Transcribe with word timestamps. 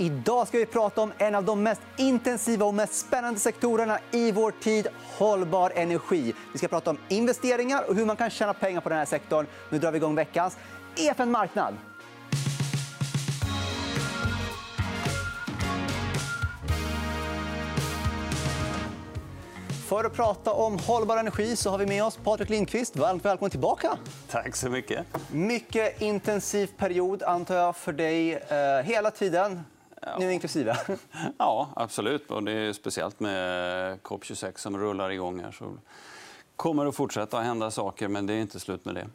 Idag 0.00 0.48
ska 0.48 0.58
vi 0.58 0.66
prata 0.66 1.00
om 1.00 1.12
en 1.18 1.34
av 1.34 1.44
de 1.44 1.62
mest 1.62 1.80
intensiva 1.96 2.66
och 2.66 2.74
mest 2.74 2.94
spännande 2.94 3.40
sektorerna 3.40 3.98
i 4.10 4.32
vår 4.32 4.50
tid, 4.50 4.88
hållbar 5.18 5.72
energi. 5.74 6.34
Vi 6.52 6.58
ska 6.58 6.68
prata 6.68 6.90
om 6.90 6.98
investeringar 7.08 7.82
och 7.88 7.94
hur 7.94 8.06
man 8.06 8.16
kan 8.16 8.30
tjäna 8.30 8.54
pengar 8.54 8.80
på 8.80 8.88
den 8.88 8.98
här 8.98 9.04
sektorn. 9.04 9.46
Nu 9.70 9.78
drar 9.78 9.92
vi 9.92 9.96
igång 9.96 10.14
veckans 10.14 10.56
EFN 10.96 11.30
Marknad. 11.30 11.74
För 19.88 20.04
att 20.04 20.14
prata 20.14 20.52
om 20.52 20.78
hållbar 20.78 21.16
energi 21.16 21.56
så 21.56 21.70
har 21.70 21.78
vi 21.78 21.86
med 21.86 22.04
oss 22.04 22.18
Patrik 22.24 22.48
Lindqvist. 22.48 22.96
Varmt 22.96 23.24
välkommen 23.24 23.50
tillbaka. 23.50 23.98
Tack 24.30 24.56
så 24.56 24.68
mycket. 24.68 25.06
Mycket 25.32 26.00
intensiv 26.02 26.70
period, 26.76 27.22
antar 27.22 27.54
jag, 27.54 27.76
för 27.76 27.92
dig 27.92 28.34
eh, 28.34 28.84
hela 28.84 29.10
tiden, 29.10 29.64
nu 30.18 30.32
inklusive. 30.32 30.76
Ja, 31.38 31.68
absolut. 31.76 32.30
Och 32.30 32.42
det 32.42 32.52
är 32.52 32.72
speciellt 32.72 33.20
med 33.20 33.98
COP26 34.00 34.58
som 34.58 34.78
rullar 34.78 35.10
igång 35.10 35.40
här. 35.40 35.50
Så 35.52 35.76
kommer 36.56 36.86
att 36.86 36.96
fortsätta 36.96 37.40
hända 37.40 37.70
saker, 37.70 38.08
men 38.08 38.26
det 38.26 38.32
är 38.32 38.40
inte 38.40 38.60
slut 38.60 38.84
med 38.84 38.94
det. 38.94 39.06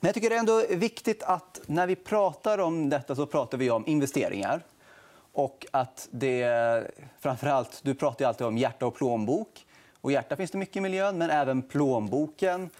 Men 0.00 0.08
jag 0.08 0.14
tycker 0.14 0.30
det 0.30 0.36
är 0.36 0.40
ändå 0.40 0.62
viktigt 0.70 1.22
att 1.22 1.60
när 1.66 1.86
vi 1.86 1.96
pratar 1.96 2.58
om 2.58 2.90
detta 2.90 3.14
så 3.14 3.26
pratar 3.26 3.58
vi 3.58 3.70
om 3.70 3.86
investeringar. 3.86 4.62
Och 5.32 5.66
att 5.70 6.08
det, 6.10 6.92
framför 7.20 7.46
allt, 7.46 7.80
du 7.82 7.94
pratar 7.94 8.24
alltid 8.24 8.46
om 8.46 8.58
hjärta 8.58 8.86
och 8.86 8.94
plånbok. 8.94 9.66
Och 10.00 10.12
hjärta 10.12 10.36
finns 10.36 10.50
det 10.50 10.58
mycket 10.58 10.76
i 10.76 10.80
miljön, 10.80 11.18
men 11.18 11.30
även 11.30 11.62
plånboken. 11.62 12.70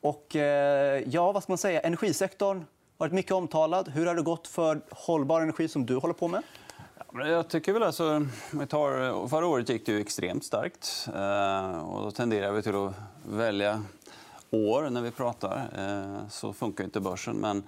Och, 0.00 0.36
eh, 0.36 1.02
ja, 1.06 1.32
vad 1.32 1.42
ska 1.42 1.52
man 1.52 1.58
säga? 1.58 1.80
Energisektorn 1.80 2.56
har 2.58 2.64
varit 2.96 3.12
mycket 3.12 3.32
omtalad. 3.32 3.88
Hur 3.88 4.06
har 4.06 4.14
det 4.14 4.22
gått 4.22 4.48
för 4.48 4.80
hållbar 4.90 5.40
energi 5.40 5.68
som 5.68 5.86
du 5.86 5.96
håller 5.96 6.14
på 6.14 6.28
med? 6.28 6.42
Jag 7.14 7.48
tycker 7.48 7.72
väl 7.72 7.82
alltså, 7.82 8.26
vi 8.50 8.66
tar, 8.66 9.28
förra 9.28 9.46
året 9.46 9.68
gick 9.68 9.86
det 9.86 9.92
ju 9.92 10.00
extremt 10.00 10.44
starkt. 10.44 11.08
Eh, 11.14 11.78
och 11.78 12.02
då 12.02 12.10
tenderar 12.10 12.52
vi 12.52 12.62
till 12.62 12.74
att 12.74 12.94
välja 13.28 13.82
år 14.50 14.90
när 14.90 15.02
vi 15.02 15.10
pratar. 15.10 15.68
Eh, 15.78 16.28
så 16.28 16.52
funkar 16.52 16.84
inte 16.84 17.00
börsen. 17.00 17.36
Men 17.36 17.62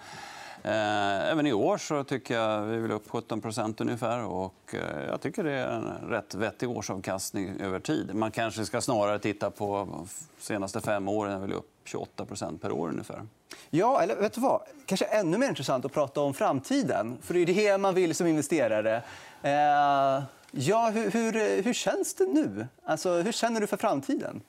Eh, 0.66 1.30
även 1.30 1.47
i 1.47 1.53
år 1.53 1.78
så 1.78 2.05
tycker 2.05 2.34
jag 2.34 2.62
vi 2.62 2.77
vill 2.77 2.91
upp 2.91 3.08
17% 3.11 3.80
ungefär. 3.83 4.25
Och 4.25 4.75
eh, 4.75 5.06
jag 5.08 5.20
tycker 5.20 5.44
det 5.44 5.53
är 5.53 5.69
en 5.69 6.08
rätt 6.08 6.34
vettig 6.34 6.70
årsavkastning 6.70 7.60
över 7.60 7.81
tid. 7.81 8.14
Man 8.14 8.31
kanske 8.31 8.64
ska 8.64 8.81
snarare 8.81 9.19
titta 9.19 9.50
på 9.50 9.88
de 9.91 10.08
senaste 10.38 10.81
fem 10.81 11.08
åren. 11.08 11.41
Vi 11.41 11.47
vill 11.47 11.56
upp 11.56 11.75
28% 11.87 12.59
per 12.59 12.73
år 12.73 12.89
ungefär. 12.89 13.27
Ja, 13.70 14.03
eller 14.03 14.17
vet 14.17 14.33
du 14.33 14.41
vad? 14.41 14.61
Kanske 14.87 15.05
ännu 15.05 15.39
mer 15.39 15.48
intressant 15.48 15.84
att 15.84 15.93
prata 15.93 16.20
om 16.20 16.34
framtiden. 16.34 17.19
För 17.23 17.34
Det 17.34 17.41
är 17.41 17.47
det 17.47 17.78
man 17.78 17.95
vill 17.95 18.15
som 18.15 18.27
investerare. 18.27 19.03
Eh, 19.43 20.23
ja, 20.51 20.91
hur, 20.91 21.11
hur, 21.11 21.62
hur 21.62 21.73
känns 21.73 22.15
det 22.15 22.27
nu? 22.27 22.67
Alltså, 22.84 23.12
hur 23.12 23.33
känner 23.33 23.61
du 23.61 23.67
för 23.67 23.77
framtiden? 23.77 24.43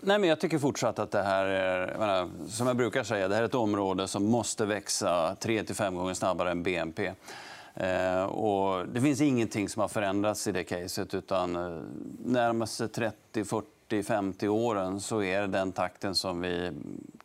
Nej, 0.00 0.18
men 0.18 0.28
jag 0.28 0.40
tycker 0.40 0.58
fortsatt 0.58 0.98
att 0.98 1.10
det 1.10 1.22
här 1.22 1.46
är... 1.46 2.28
Som 2.48 2.66
jag 2.66 2.76
brukar 2.76 3.04
säga, 3.04 3.28
det 3.28 3.34
här 3.34 3.42
är 3.42 3.46
ett 3.46 3.54
område 3.54 4.08
som 4.08 4.24
måste 4.24 4.66
växa 4.66 5.34
3-5 5.34 5.96
gånger 5.96 6.14
snabbare 6.14 6.50
än 6.50 6.62
BNP. 6.62 7.12
Eh, 7.74 8.24
och 8.24 8.88
det 8.88 9.00
finns 9.00 9.20
ingenting 9.20 9.68
som 9.68 9.80
har 9.80 9.88
förändrats 9.88 10.46
i 10.46 10.52
det 10.52 10.64
caset. 10.64 11.14
utan 11.14 11.56
eh, 11.56 11.82
närmaste 12.24 12.88
30, 12.88 13.44
40, 13.88 14.02
50 14.02 14.48
åren 14.48 15.00
så 15.00 15.22
är 15.22 15.40
det 15.40 15.46
den 15.46 15.72
takten 15.72 16.14
som 16.14 16.40
vi 16.40 16.72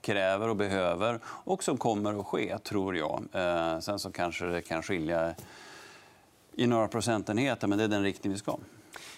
kräver 0.02 0.48
och 0.48 0.56
behöver 0.56 1.20
och 1.26 1.64
som 1.64 1.78
kommer 1.78 2.20
att 2.20 2.26
ske, 2.26 2.58
tror 2.58 2.98
jag. 2.98 3.24
Eh, 3.34 3.80
sen 3.80 4.00
så 4.00 4.12
kanske 4.12 4.46
det 4.46 4.62
kan 4.62 4.84
skilja 4.84 5.34
i 6.56 6.68
några 6.68 6.88
procentenheter, 6.88 7.68
men 7.68 7.78
det 7.78 7.84
är 7.84 7.88
den 7.88 8.04
riktning 8.04 8.34
vi 8.34 8.40
ska. 8.40 8.58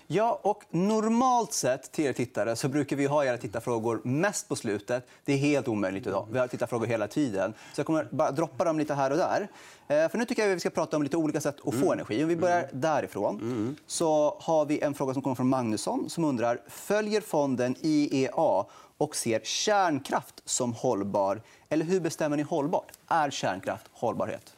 Ja, 0.08 0.40
och 0.42 0.64
normalt 0.70 1.54
sett 1.54 1.92
till 1.92 2.06
er 2.06 2.14
tittare 2.14 2.56
så 2.56 2.68
brukar 2.68 2.96
vi 2.96 3.06
ha 3.06 3.26
era 3.26 3.38
tittarfrågor 3.38 4.02
mest 4.04 4.50
på 4.50 4.56
slutet. 4.56 5.08
Det 5.26 5.34
är 5.34 5.38
helt 5.38 5.68
omöjligt 5.68 6.08
idag. 6.08 6.28
Vi 6.31 6.40
har 6.40 6.47
tittarfrågor 6.47 6.88
hela 6.88 7.08
tiden. 7.08 7.53
Så 7.74 7.80
jag 7.80 7.86
kommer 7.86 8.08
bara 8.12 8.31
droppa 8.31 8.63
dem 8.63 8.80
lite 8.80 8.94
här 8.94 9.12
och 9.12 9.18
där. 9.18 9.47
Eh, 9.88 10.09
för 10.09 10.18
nu 10.18 10.25
tycker 10.25 10.42
jag 10.42 10.52
att 10.52 10.56
vi 10.56 10.59
ska 10.59 10.69
prata 10.69 10.97
om 10.97 11.03
lite 11.03 11.18
olika 11.18 11.42
sätt 11.42 11.56
att 11.66 11.74
få 11.74 11.86
mm. 11.86 11.92
energi. 11.92 12.24
Om 12.24 12.30
vi 12.30 12.36
börjar 12.36 12.59
mm. 12.59 12.69
därifrån 12.72 13.36
mm. 13.42 13.75
så 13.88 14.38
har 14.40 14.66
vi 14.66 14.81
en 14.81 14.94
fråga 14.94 15.13
som 15.13 15.22
kommer 15.22 15.36
från 15.36 15.50
Magnusson 15.50 16.09
som 16.09 16.25
undrar 16.25 16.62
följer 16.68 17.22
fonden 17.22 17.75
IEA 17.81 18.66
och 18.97 19.16
ser 19.16 19.40
kärnkraft 19.44 20.42
som 20.46 20.74
hållbar. 20.74 21.42
Eller 21.69 21.86
hur 21.86 22.00
bestämmer 22.00 22.38
ni 22.38 22.44
hållbart? 22.44 22.92
Är 23.08 23.30
kärnkraft 23.30 23.86
hållbarhet? 23.92 24.53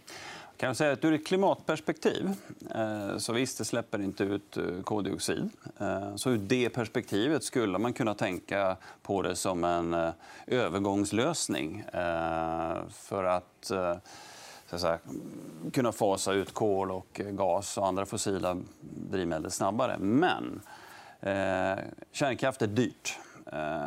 Kan 0.58 0.68
jag 0.68 0.78
säga 0.78 0.92
att 0.92 1.06
ur 1.06 1.14
ett 1.14 1.28
klimatperspektiv 1.28 2.30
eh, 2.76 3.18
så 3.18 3.34
visst, 3.34 3.58
det 3.58 3.66
släpper 3.66 4.02
inte 4.02 4.24
ut 4.24 4.58
eh, 4.58 4.64
koldioxid. 4.84 5.50
Eh, 5.80 6.16
så 6.16 6.30
ur 6.30 6.38
det 6.38 6.70
perspektivet 6.70 7.44
skulle 7.44 7.78
man 7.78 7.94
kunna 7.94 8.14
tänka 8.14 8.78
på 9.02 9.22
det 9.22 9.36
som 9.36 9.64
en 9.64 10.12
övergångslösning 10.48 11.84
för 12.90 13.24
att, 13.24 13.72
att 14.70 14.82
säga, 14.82 15.00
kunna 15.74 15.92
fasa 15.92 16.34
ut 16.34 16.54
kol, 16.54 16.92
och 16.92 17.22
gas 17.32 17.78
och 17.78 17.88
andra 17.88 18.06
fossila 18.06 18.58
drivmedel 19.12 19.52
snabbare. 19.52 19.98
Men 19.98 20.62
kärnkraft 22.12 22.62
är 22.62 22.68
dyrt. 22.68 23.20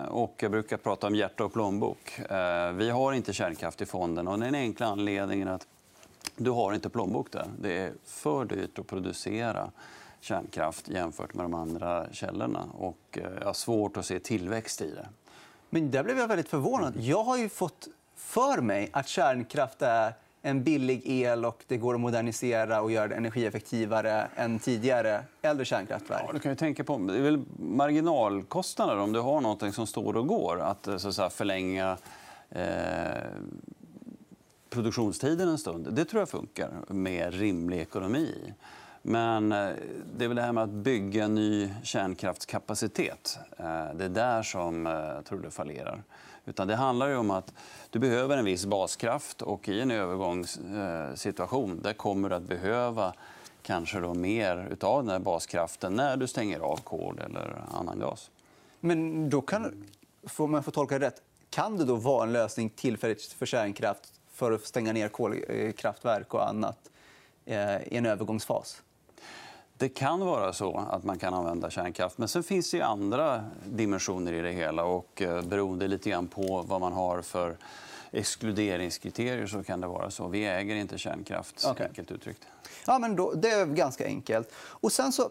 Och 0.08 0.34
jag 0.38 0.50
brukar 0.50 0.76
prata 0.76 1.06
om 1.06 1.14
hjärta 1.14 1.44
och 1.44 1.52
plånbok. 1.52 2.20
Vi 2.74 2.90
har 2.90 3.12
inte 3.12 3.32
kärnkraft 3.32 3.80
i 3.80 3.86
fonden. 3.86 4.28
Och 4.28 4.38
den 4.38 4.54
enkla 4.54 4.86
anledningen 4.86 5.48
att 5.48 5.66
du 6.38 6.50
har 6.50 6.72
inte 6.72 6.88
plånbok 6.88 7.32
där. 7.32 7.46
Det 7.60 7.78
är 7.78 7.92
för 8.04 8.44
dyrt 8.44 8.78
att 8.78 8.86
producera 8.86 9.70
kärnkraft 10.20 10.88
jämfört 10.88 11.34
med 11.34 11.44
de 11.44 11.54
andra 11.54 12.06
källorna. 12.12 12.66
Och 12.78 12.98
eh, 13.12 13.22
jag 13.38 13.46
har 13.46 13.52
svårt 13.52 13.96
att 13.96 14.06
se 14.06 14.18
tillväxt 14.18 14.80
i 14.80 14.90
det. 14.90 15.08
Men 15.70 15.90
där 15.90 16.04
blev 16.04 16.18
jag 16.18 16.28
väldigt 16.28 16.48
förvånad. 16.48 16.94
Jag 16.96 17.24
har 17.24 17.36
ju 17.36 17.48
fått 17.48 17.88
för 18.16 18.60
mig 18.60 18.90
att 18.92 19.08
kärnkraft 19.08 19.82
är 19.82 20.12
en 20.42 20.64
billig 20.64 21.02
el 21.04 21.44
och 21.44 21.64
det 21.66 21.76
går 21.76 21.94
att 21.94 22.00
modernisera 22.00 22.82
och 22.82 22.90
göra 22.90 23.08
det 23.08 23.14
energieffektivare 23.14 24.28
än 24.36 24.58
tidigare 24.58 25.24
äldre 25.42 25.64
kärnkraftverk. 25.64 26.22
Ja, 26.26 26.32
du 26.32 26.38
kan 26.38 26.52
ju 26.52 26.56
tänka 26.56 26.84
på 26.84 26.98
det 26.98 27.16
är 27.16 27.22
väl 27.22 27.44
marginalkostnader 27.58 28.98
om 28.98 29.12
du 29.12 29.20
har 29.20 29.40
något 29.40 29.74
som 29.74 29.86
står 29.86 30.16
och 30.16 30.26
går. 30.26 30.60
Att, 30.60 30.88
så 31.00 31.08
att 31.08 31.14
säga, 31.14 31.30
förlänga 31.30 31.96
eh, 32.50 32.64
produktionstiden 34.70 35.48
en 35.48 35.58
stund. 35.58 35.92
Det 35.92 36.04
tror 36.04 36.20
jag 36.20 36.28
funkar 36.28 36.70
med 36.88 37.34
rimlig 37.34 37.80
ekonomi. 37.80 38.52
Men 39.02 39.52
eh, 39.52 39.70
det 40.16 40.24
är 40.24 40.28
väl 40.28 40.36
det 40.36 40.42
här 40.42 40.52
med 40.52 40.64
att 40.64 40.70
bygga 40.70 41.28
ny 41.28 41.70
kärnkraftskapacitet. 41.82 43.38
Eh, 43.58 43.86
det 43.94 44.04
är 44.04 44.08
där 44.08 44.42
som 44.42 44.86
eh, 44.86 44.92
jag 44.92 45.24
tror 45.24 45.38
det 45.38 45.50
fallerar. 45.50 46.02
Utan 46.44 46.68
det 46.68 46.76
handlar 46.76 47.16
om 47.16 47.30
att 47.30 47.52
du 47.90 47.98
behöver 47.98 48.36
en 48.36 48.44
viss 48.44 48.66
baskraft 48.66 49.42
och 49.42 49.68
i 49.68 49.80
en 49.80 49.90
övergångssituation 49.90 51.80
där 51.82 51.92
kommer 51.92 52.28
du 52.28 52.34
att 52.34 52.42
behöva 52.42 53.12
kanske 53.62 54.00
då 54.00 54.14
mer 54.14 54.76
av 54.80 55.02
den 55.02 55.10
här 55.10 55.18
baskraften 55.18 55.92
när 55.92 56.16
du 56.16 56.26
stänger 56.26 56.60
av 56.60 56.76
kol 56.76 57.18
eller 57.18 57.62
annan 57.74 57.98
gas. 57.98 58.30
Men 58.80 59.30
då 59.30 59.40
kan, 59.40 59.84
om 60.36 60.54
jag 60.54 60.64
får 60.64 60.72
tolka 60.72 60.98
det 60.98 61.06
rätt, 61.06 61.22
kan 61.50 61.76
det 61.76 61.84
då 61.84 61.94
vara 61.94 62.22
en 62.24 62.32
lösning 62.32 62.70
tillfälligt 62.70 63.22
för 63.22 63.46
kärnkraft 63.46 64.17
för 64.38 64.52
att 64.52 64.66
stänga 64.66 64.92
ner 64.92 65.08
kolkraftverk 65.08 66.34
och 66.34 66.48
annat 66.48 66.78
eh, 67.46 67.76
i 67.76 67.96
en 67.96 68.06
övergångsfas? 68.06 68.82
Det 69.76 69.88
kan 69.88 70.20
vara 70.20 70.52
så 70.52 70.86
att 70.90 71.04
man 71.04 71.18
kan 71.18 71.34
använda 71.34 71.70
kärnkraft. 71.70 72.18
Men 72.18 72.28
sen 72.28 72.42
finns 72.42 72.70
det 72.70 72.82
andra 72.82 73.44
dimensioner 73.64 74.32
i 74.32 74.40
det 74.40 74.52
hela. 74.52 74.84
Och 74.84 75.22
eh, 75.22 75.42
beroende 75.42 75.88
lite 75.88 76.10
grann 76.10 76.28
på 76.28 76.64
vad 76.68 76.80
man 76.80 76.92
har 76.92 77.22
för 77.22 77.56
exkluderingskriterier 78.10 79.46
så 79.46 79.62
kan 79.62 79.80
det 79.80 79.86
vara 79.86 80.10
så. 80.10 80.28
Vi 80.28 80.46
äger 80.46 80.76
inte 80.76 80.98
kärnkraft, 80.98 81.66
okay. 81.66 81.86
enkelt 81.86 82.10
uttryckt. 82.10 82.46
Ja, 82.86 82.98
men 82.98 83.16
då, 83.16 83.32
det 83.32 83.50
är 83.50 83.66
ganska 83.66 84.06
enkelt. 84.06 84.52
Och 84.56 84.92
sen 84.92 85.12
så 85.12 85.30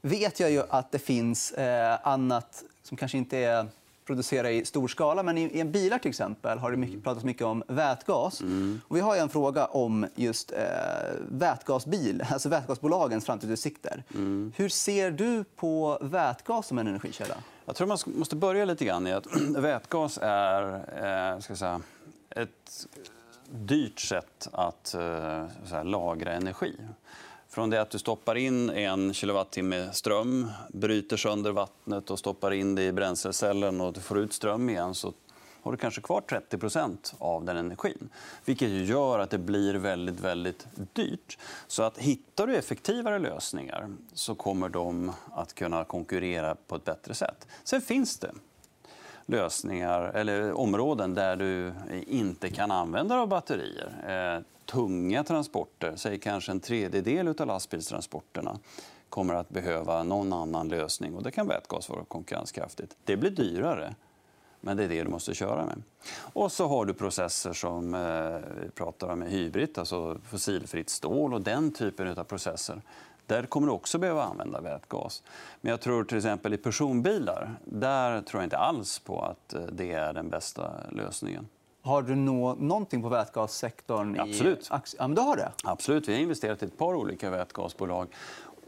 vet 0.00 0.40
jag 0.40 0.50
ju 0.50 0.62
att 0.68 0.90
det 0.90 0.98
finns 0.98 1.52
eh, 1.52 1.98
annat 2.02 2.64
som 2.82 2.96
kanske 2.96 3.18
inte 3.18 3.38
är 3.38 3.66
producera 4.08 4.50
i 4.50 4.64
stor 4.64 4.88
skala. 4.88 5.22
Men 5.22 5.38
i, 5.38 5.60
i 5.60 5.64
bilar 5.64 5.98
till 5.98 6.08
exempel 6.08 6.58
har 6.58 6.70
det 6.70 6.76
mycket, 6.76 7.04
pratats 7.04 7.24
mycket 7.24 7.46
om 7.46 7.62
vätgas. 7.68 8.40
Mm. 8.40 8.80
Och 8.88 8.96
vi 8.96 9.00
har 9.00 9.16
en 9.16 9.28
fråga 9.28 9.66
om 9.66 10.06
just 10.14 10.52
eh, 10.52 10.58
vätgasbil, 11.30 12.24
alltså 12.30 12.48
vätgasbolagens 12.48 13.24
framtidsutsikter. 13.24 14.04
Mm. 14.14 14.52
Hur 14.56 14.68
ser 14.68 15.10
du 15.10 15.44
på 15.44 15.98
vätgas 16.00 16.66
som 16.66 16.78
en 16.78 16.86
energikälla? 16.86 17.34
Jag 17.64 17.76
tror 17.76 17.86
man 17.86 17.98
måste 18.06 18.36
börja 18.36 18.64
lite 18.64 18.84
grann 18.84 19.06
i 19.06 19.12
att 19.12 19.26
vätgas 19.56 20.18
är 20.22 21.34
eh, 21.34 21.40
ska 21.40 21.56
säga, 21.56 21.80
ett 22.30 22.86
dyrt 23.50 24.00
sätt 24.00 24.48
att 24.52 24.94
eh, 24.94 25.84
lagra 25.84 26.32
energi. 26.32 26.74
Från 27.58 27.70
det 27.70 27.80
att 27.80 27.90
du 27.90 27.98
stoppar 27.98 28.34
in 28.34 28.70
en 28.70 29.14
kilowattimme 29.14 29.92
ström, 29.92 30.50
bryter 30.68 31.16
sönder 31.16 31.52
vattnet 31.52 32.10
och 32.10 32.18
stoppar 32.18 32.50
in 32.50 32.74
det 32.74 32.84
i 32.84 32.92
bränslecellen 32.92 33.80
och 33.80 33.92
du 33.92 34.00
får 34.00 34.18
ut 34.18 34.32
ström 34.32 34.70
igen 34.70 34.94
så 34.94 35.12
har 35.62 35.72
du 35.72 35.78
kanske 35.78 36.00
kvar 36.00 36.22
30% 36.28 37.14
av 37.18 37.44
den 37.44 37.56
energin. 37.56 38.08
Vilket 38.44 38.68
gör 38.70 39.18
att 39.18 39.30
det 39.30 39.38
blir 39.38 39.74
väldigt, 39.74 40.20
väldigt 40.20 40.66
dyrt. 40.92 41.38
Så 41.66 41.82
att 41.82 41.98
hittar 41.98 42.46
du 42.46 42.56
effektivare 42.56 43.18
lösningar 43.18 43.88
så 44.12 44.34
kommer 44.34 44.68
de 44.68 45.12
att 45.32 45.54
kunna 45.54 45.84
konkurrera 45.84 46.54
på 46.54 46.76
ett 46.76 46.84
bättre 46.84 47.14
sätt. 47.14 47.46
Sen 47.64 47.80
finns 47.80 48.18
det 48.18 48.32
lösningar 49.28 50.00
eller 50.14 50.52
områden 50.52 51.14
där 51.14 51.36
du 51.36 51.72
inte 52.06 52.50
kan 52.50 52.70
använda 52.70 53.14
dig 53.14 53.22
av 53.22 53.28
batterier. 53.28 53.92
Eh, 54.36 54.42
tunga 54.64 55.24
transporter, 55.24 55.92
säg 55.96 56.18
kanske 56.18 56.52
en 56.52 56.60
tredjedel 56.60 57.28
av 57.28 57.46
lastbilstransporterna 57.46 58.58
kommer 59.08 59.34
att 59.34 59.48
behöva 59.48 60.02
någon 60.02 60.32
annan 60.32 60.68
lösning. 60.68 61.14
och 61.14 61.22
Det 61.22 61.30
kan 61.30 61.48
vätgas 61.48 61.88
vara 61.88 62.04
konkurrenskraftigt. 62.04 62.96
Det 63.04 63.16
blir 63.16 63.30
dyrare, 63.30 63.94
men 64.60 64.76
det 64.76 64.84
är 64.84 64.88
det 64.88 65.04
du 65.04 65.10
måste 65.10 65.34
köra 65.34 65.64
med. 65.64 65.82
Och 66.18 66.52
så 66.52 66.66
har 66.66 66.84
du 66.84 66.94
processer 66.94 67.52
som 67.52 67.94
eh, 67.94 68.00
vi 68.62 68.70
pratar 68.70 69.08
om 69.08 69.18
med 69.18 69.30
hybrid, 69.30 69.78
alltså 69.78 70.18
fossilfritt 70.24 70.90
stål 70.90 71.34
och 71.34 71.40
den 71.40 71.72
typen 71.72 72.18
av 72.18 72.24
processer. 72.24 72.82
Där 73.28 73.42
kommer 73.42 73.66
du 73.66 73.72
också 73.72 73.98
behöva 73.98 74.22
använda 74.22 74.60
vätgas. 74.60 75.22
Men 75.60 75.70
jag 75.70 75.80
tror 75.80 76.04
till 76.04 76.16
exempel 76.16 76.54
i 76.54 76.56
personbilar, 76.56 77.54
där 77.64 78.22
tror 78.22 78.42
jag 78.42 78.46
inte 78.46 78.58
alls 78.58 78.98
på 78.98 79.20
att 79.20 79.54
eh, 79.54 79.60
det 79.60 79.92
är 79.92 80.12
den 80.12 80.28
bästa 80.28 80.72
lösningen. 80.90 81.48
Har 81.82 82.02
du 82.02 82.14
nå 82.14 82.54
någonting 82.54 83.02
på 83.02 83.08
vätgassektorn? 83.08 84.20
Absolut. 84.20 84.58
I... 84.58 84.64
Ja, 84.70 85.08
men 85.08 85.14
du 85.14 85.20
har 85.20 85.36
det. 85.36 85.52
Absolut. 85.64 86.08
Vi 86.08 86.14
har 86.14 86.20
investerat 86.20 86.62
i 86.62 86.66
ett 86.66 86.78
par 86.78 86.94
olika 86.94 87.30
vätgasbolag. 87.30 88.08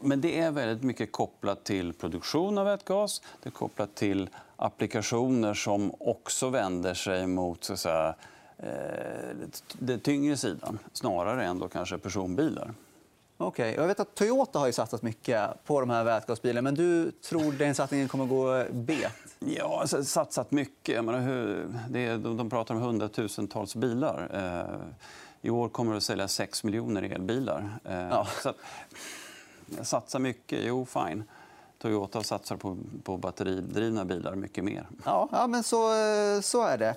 Men 0.01 0.21
det 0.21 0.39
är 0.39 0.51
väldigt 0.51 0.83
mycket 0.83 1.13
kopplat 1.13 1.65
till 1.65 1.93
produktion 1.93 2.59
av 2.59 2.67
vätgas. 2.67 3.23
Det 3.43 3.49
är 3.49 3.53
kopplat 3.53 3.95
till 3.95 4.29
applikationer 4.57 5.55
som 5.55 5.93
också 5.99 6.49
vänder 6.49 6.95
sig 6.95 7.27
mot 7.27 7.65
så 7.65 7.73
att 7.73 7.79
säga, 7.79 8.15
eh, 8.59 8.69
den 9.79 10.01
tyngre 10.01 10.37
sidan 10.37 10.79
snarare 10.93 11.45
än 11.45 11.59
då 11.59 11.69
kanske 11.69 11.99
personbilar. 11.99 12.75
Okay. 13.41 13.75
Jag 13.75 13.87
vet 13.87 14.01
att 14.01 14.15
Toyota 14.15 14.59
har 14.59 14.67
ju 14.67 14.73
satsat 14.73 15.03
mycket 15.03 15.65
på 15.65 15.81
de 15.81 15.91
här 15.91 16.05
vätgasbilarna. 16.05 16.63
Men 16.63 16.75
du 16.75 17.11
tror 17.11 17.53
den 17.53 17.75
satsningen 17.75 18.09
kommer 18.09 18.25
att 18.25 18.31
gå 18.31 18.65
bet? 18.71 19.13
Ja, 19.39 19.81
alltså, 19.81 20.05
satsat 20.05 20.51
mycket. 20.51 20.95
Jag 20.95 21.05
menar, 21.05 21.21
hur, 21.21 21.75
det 21.89 22.07
är, 22.07 22.19
de 22.19 22.51
pratar 22.51 22.75
om 22.75 22.81
hundratusentals 22.81 23.75
bilar. 23.75 24.29
Eh, 24.33 24.77
I 25.43 25.51
år 25.51 25.69
kommer 25.69 25.93
det 25.93 25.97
att 25.97 26.03
säljas 26.03 26.33
6 26.33 26.65
miljoner 26.65 27.03
elbilar. 27.03 27.79
Eh, 27.85 28.01
ja. 28.01 28.27
så 28.43 28.53
satsa 29.83 30.19
mycket, 30.19 30.61
jo 30.63 30.87
fine. 30.87 31.25
Toyota 31.79 32.23
satsar 32.23 32.57
på, 32.57 32.77
på 33.03 33.17
batteridrivna 33.17 34.05
bilar 34.05 34.35
mycket 34.35 34.65
mer. 34.65 34.87
Ja, 35.05 35.29
ja 35.33 35.47
men 35.47 35.63
så, 35.63 35.93
så 36.43 36.65
är 36.65 36.79
det. 36.79 36.95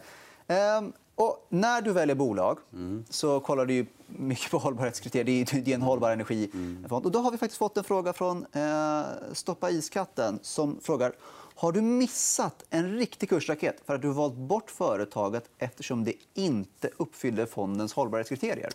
Ehm, 0.47 0.93
och 1.15 1.47
när 1.49 1.81
du 1.81 1.91
väljer 1.91 2.15
bolag 2.15 2.57
mm. 2.73 3.05
så 3.09 3.39
kollar 3.39 3.65
du 3.65 3.85
mycket 4.07 4.51
på 4.51 4.57
hållbarhetskriterier. 4.57 5.61
Det 5.65 5.71
är 5.71 5.75
en 5.75 5.81
hållbar 5.81 6.11
energi. 6.11 6.49
Mm. 6.53 6.85
Och 6.89 7.11
då 7.11 7.19
har 7.19 7.31
vi 7.31 7.37
faktiskt 7.37 7.59
fått 7.59 7.77
en 7.77 7.83
fråga 7.83 8.13
från 8.13 8.45
eh, 8.53 9.01
Stoppa 9.33 9.69
iskatten 9.69 10.39
som 10.41 10.79
frågar 10.81 11.13
har 11.55 11.71
du 11.71 11.81
missat 11.81 12.63
en 12.69 12.97
riktig 12.97 13.29
kursraket 13.29 13.81
för 13.85 13.95
att 13.95 14.01
du 14.01 14.07
valt 14.07 14.33
bort 14.33 14.71
företaget 14.71 15.49
eftersom 15.57 16.03
det 16.03 16.13
inte 16.33 16.89
uppfyller 16.97 17.45
fondens 17.45 17.93
hållbarhetskriterier? 17.93 18.69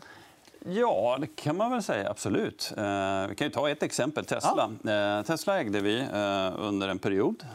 Ja, 0.65 1.19
det 1.21 1.27
kan 1.27 1.57
man 1.57 1.71
väl 1.71 1.83
säga. 1.83 2.11
Absolut. 2.11 2.73
Eh, 2.77 3.27
vi 3.29 3.35
kan 3.35 3.51
ta 3.51 3.71
ett 3.71 3.83
exempel. 3.83 4.25
Tesla. 4.25 4.71
Ja. 4.83 5.19
Eh, 5.19 5.23
Tesla 5.23 5.61
ägde 5.61 5.81
vi 5.81 6.01
eh, 6.01 6.53
under 6.59 6.89
en 6.89 6.99
period. 6.99 7.47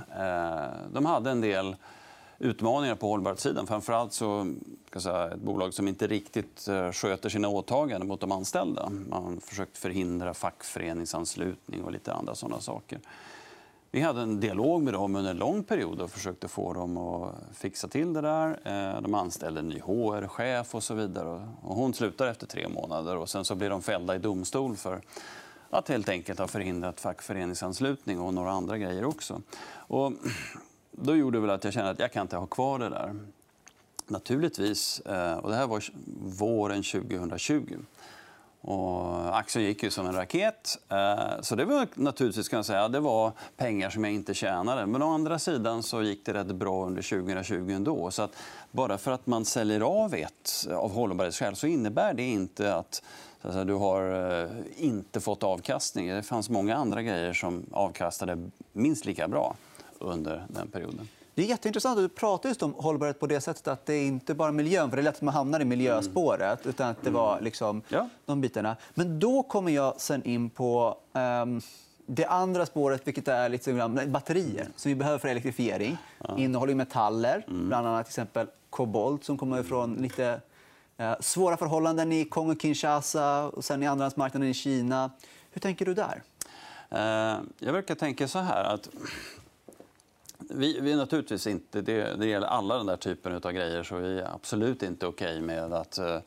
De 0.94 1.06
hade 1.06 1.32
en 1.32 1.42
del 1.42 1.76
utmaningar 2.44 2.96
på 2.96 3.08
hållbarhetssidan. 3.08 3.68
Framförallt 3.68 4.14
så, 4.14 4.56
ska 4.90 5.00
säga, 5.00 5.28
ett 5.28 5.42
bolag 5.42 5.74
som 5.74 5.88
inte 5.88 6.08
riktigt 6.08 6.68
eh, 6.68 6.92
sköter 6.92 7.30
sina 7.30 7.48
åtaganden 7.48 8.08
mot 8.08 8.20
de 8.20 8.32
anställda. 8.32 8.90
Man 9.10 9.24
har 9.24 9.40
försökt 9.42 9.78
förhindra 9.78 10.34
fackföreningsanslutning 10.34 11.84
och 11.84 11.92
lite 11.92 12.14
andra 12.14 12.36
sådana 12.36 12.62
saker. 12.62 13.00
Vi 13.92 14.02
hade 14.02 14.22
en 14.22 14.40
dialog 14.40 14.84
med 14.84 14.94
dem 14.94 15.16
under 15.16 15.32
en 15.32 15.38
lång 15.38 15.64
period 15.64 16.02
och 16.02 16.12
försökte 16.12 16.48
få 16.48 16.74
dem 16.74 16.98
att 16.98 17.36
fixa 17.54 17.88
till 17.88 18.14
det 18.14 18.22
där. 18.22 18.60
Eh, 18.64 19.02
de 19.02 19.14
anställde 19.14 19.60
en 19.60 19.70
ny 19.70 19.80
HR-chef 19.80 20.76
och 20.76 20.84
så 20.84 20.94
vidare. 20.94 21.48
Och 21.62 21.76
hon 21.76 21.94
slutar 21.94 22.28
efter 22.28 22.48
tre 22.48 22.68
månader 22.68 23.18
och 23.18 23.30
sen 23.30 23.46
så 23.46 23.56
blir 23.56 23.70
de 23.70 23.82
fällda 23.82 24.16
i 24.16 24.20
domstol 24.20 24.76
för 24.76 25.02
att 25.70 25.90
helt 25.90 26.10
enkelt 26.10 26.40
ha 26.40 26.48
förhindrat 26.48 27.00
fackföreningsanslutning 27.00 28.20
och 28.20 28.34
några 28.34 28.52
andra 28.52 28.78
grejer 28.78 29.06
också. 29.06 29.42
Och 29.76 30.14
då 30.96 31.16
gjorde 31.16 31.38
det 31.38 31.42
väl 31.42 31.50
att 31.50 31.64
jag 31.64 31.74
kände 31.74 31.90
att 31.90 32.00
jag 32.00 32.12
kan 32.12 32.22
inte 32.22 32.38
ha 32.38 32.46
kvar 32.46 32.80
det 32.80 32.90
där. 32.90 33.16
Naturligtvis, 34.08 35.00
eh, 35.00 35.38
och 35.38 35.50
det 35.50 35.56
här 35.56 35.68
var 35.68 35.84
våren 36.40 36.84
2020. 36.84 37.78
Och 38.62 39.38
aktien 39.38 39.66
gick 39.66 39.84
ju 39.84 39.90
som 39.90 40.08
en 40.08 40.16
raket. 40.16 40.78
Eh, 40.90 41.42
så 41.42 41.56
det 41.56 41.66
var 41.66 41.88
naturligtvis 41.94 42.50
kan 42.50 42.58
jag 42.58 42.66
säga, 42.66 42.88
det 42.88 43.00
var 43.00 43.32
pengar 43.58 43.90
som 43.90 44.04
jag 44.04 44.14
inte 44.14 44.34
tjänade. 44.34 44.86
Men 44.86 45.02
å 45.02 45.14
andra 45.14 45.40
sidan 45.40 45.84
så 45.84 46.04
gick 46.04 46.26
det 46.26 46.34
rätt 46.34 46.48
bra 46.48 46.86
under 46.86 47.02
2020 47.02 47.72
ändå. 47.72 48.12
Så 48.12 48.22
att 48.22 48.32
bara 48.72 48.98
för 48.98 49.12
att 49.12 49.28
man 49.28 49.46
säljer 49.46 49.82
av 49.82 50.14
ett 50.14 50.68
av 50.72 50.92
hållbarhetsskäl 50.92 51.56
så 51.56 51.68
innebär 51.68 52.14
det 52.14 52.24
inte 52.24 52.76
att, 52.76 53.04
att 53.42 53.54
säga, 53.54 53.66
du 53.66 53.74
har 53.74 54.32
eh, 54.42 54.50
inte 54.78 55.20
fått 55.20 55.44
avkastning. 55.44 56.10
Det 56.10 56.24
fanns 56.24 56.50
många 56.50 56.76
andra 56.76 57.02
grejer 57.02 57.34
som 57.34 57.66
avkastade 57.72 58.50
minst 58.74 59.06
lika 59.06 59.28
bra 59.28 59.56
under 60.04 60.46
den 60.50 60.68
perioden. 60.68 61.08
Det 61.36 61.42
är 61.42 61.46
jätteintressant. 61.46 61.98
Du 61.98 62.10
pratar 62.10 62.50
just 62.50 62.64
om 62.64 62.74
hållbarhet 62.74 63.20
på 63.20 63.28
det 63.28 63.42
sättet 63.42 63.68
att 63.68 63.86
det 63.86 63.94
är 63.94 64.06
inte 64.06 64.34
bara 64.34 64.52
miljön, 64.52 64.90
för 64.90 64.98
det 64.98 65.02
är 65.02 65.04
lätt 65.04 65.16
att 65.16 65.22
man 65.22 65.34
hamnar 65.34 65.60
i 65.60 65.66
miljöspåret, 65.66 66.66
utan 66.66 66.90
att 66.90 67.04
det 67.04 67.10
var 67.10 67.32
mm. 67.32 67.44
liksom 67.44 67.82
ja. 67.88 68.10
de 68.26 68.42
bitarna. 68.42 68.76
Men 68.94 69.20
då 69.20 69.44
kommer 69.44 69.72
jag 69.72 70.02
sen 70.02 70.24
in 70.24 70.50
på 70.50 70.98
um, 71.14 71.62
det 72.06 72.26
andra 72.26 72.66
spåret, 72.66 73.08
vilket 73.08 73.28
är 73.28 73.50
liksom 73.50 74.00
batterier 74.08 74.68
som 74.76 74.90
vi 74.90 74.96
behöver 74.96 75.18
för 75.18 75.28
elektrifiering. 75.28 75.98
Ja. 76.28 76.38
innehåller 76.38 76.76
metaller, 76.76 77.46
mm. 77.48 77.68
bland 77.68 77.88
annat 77.88 78.06
till 78.06 78.12
exempel 78.12 78.48
kobolt 78.70 79.24
som 79.24 79.38
kommer 79.38 79.64
från 79.64 79.94
lite 79.94 80.42
uh, 81.00 81.14
svåra 81.20 81.58
förhållanden 81.58 82.12
i 82.12 82.24
Kongo-Kinshasa 82.24 83.50
och 83.50 83.66
sen 83.66 83.84
i 83.84 83.88
andrahandsmarknaden 83.88 84.50
i 84.50 84.54
Kina. 84.54 85.12
Hur 85.52 85.62
tänker 85.62 85.86
du 85.86 85.94
där? 85.94 86.22
Uh, 86.92 87.42
jag 87.60 87.74
brukar 87.74 87.96
tänka 87.96 88.28
så 88.28 88.40
här 88.40 88.64
att 88.64 88.90
vi, 90.50 90.80
vi 90.80 90.92
är 90.92 90.98
naturligtvis 90.98 91.48
inte, 91.48 91.82
det, 91.82 92.20
det 92.20 92.26
gäller 92.26 92.48
alla 92.48 92.78
den 92.78 92.86
där 92.86 92.98
typen 92.98 93.34
av 93.34 93.52
grejer 93.52 93.84
så 93.84 93.98
vi 93.98 94.20
är 94.20 94.36
absolut 94.36 94.84
inte 94.84 95.08
okej 95.08 95.36
okay 95.36 95.42
med 95.42 95.74
att 95.74 96.00
uh, 96.00 96.18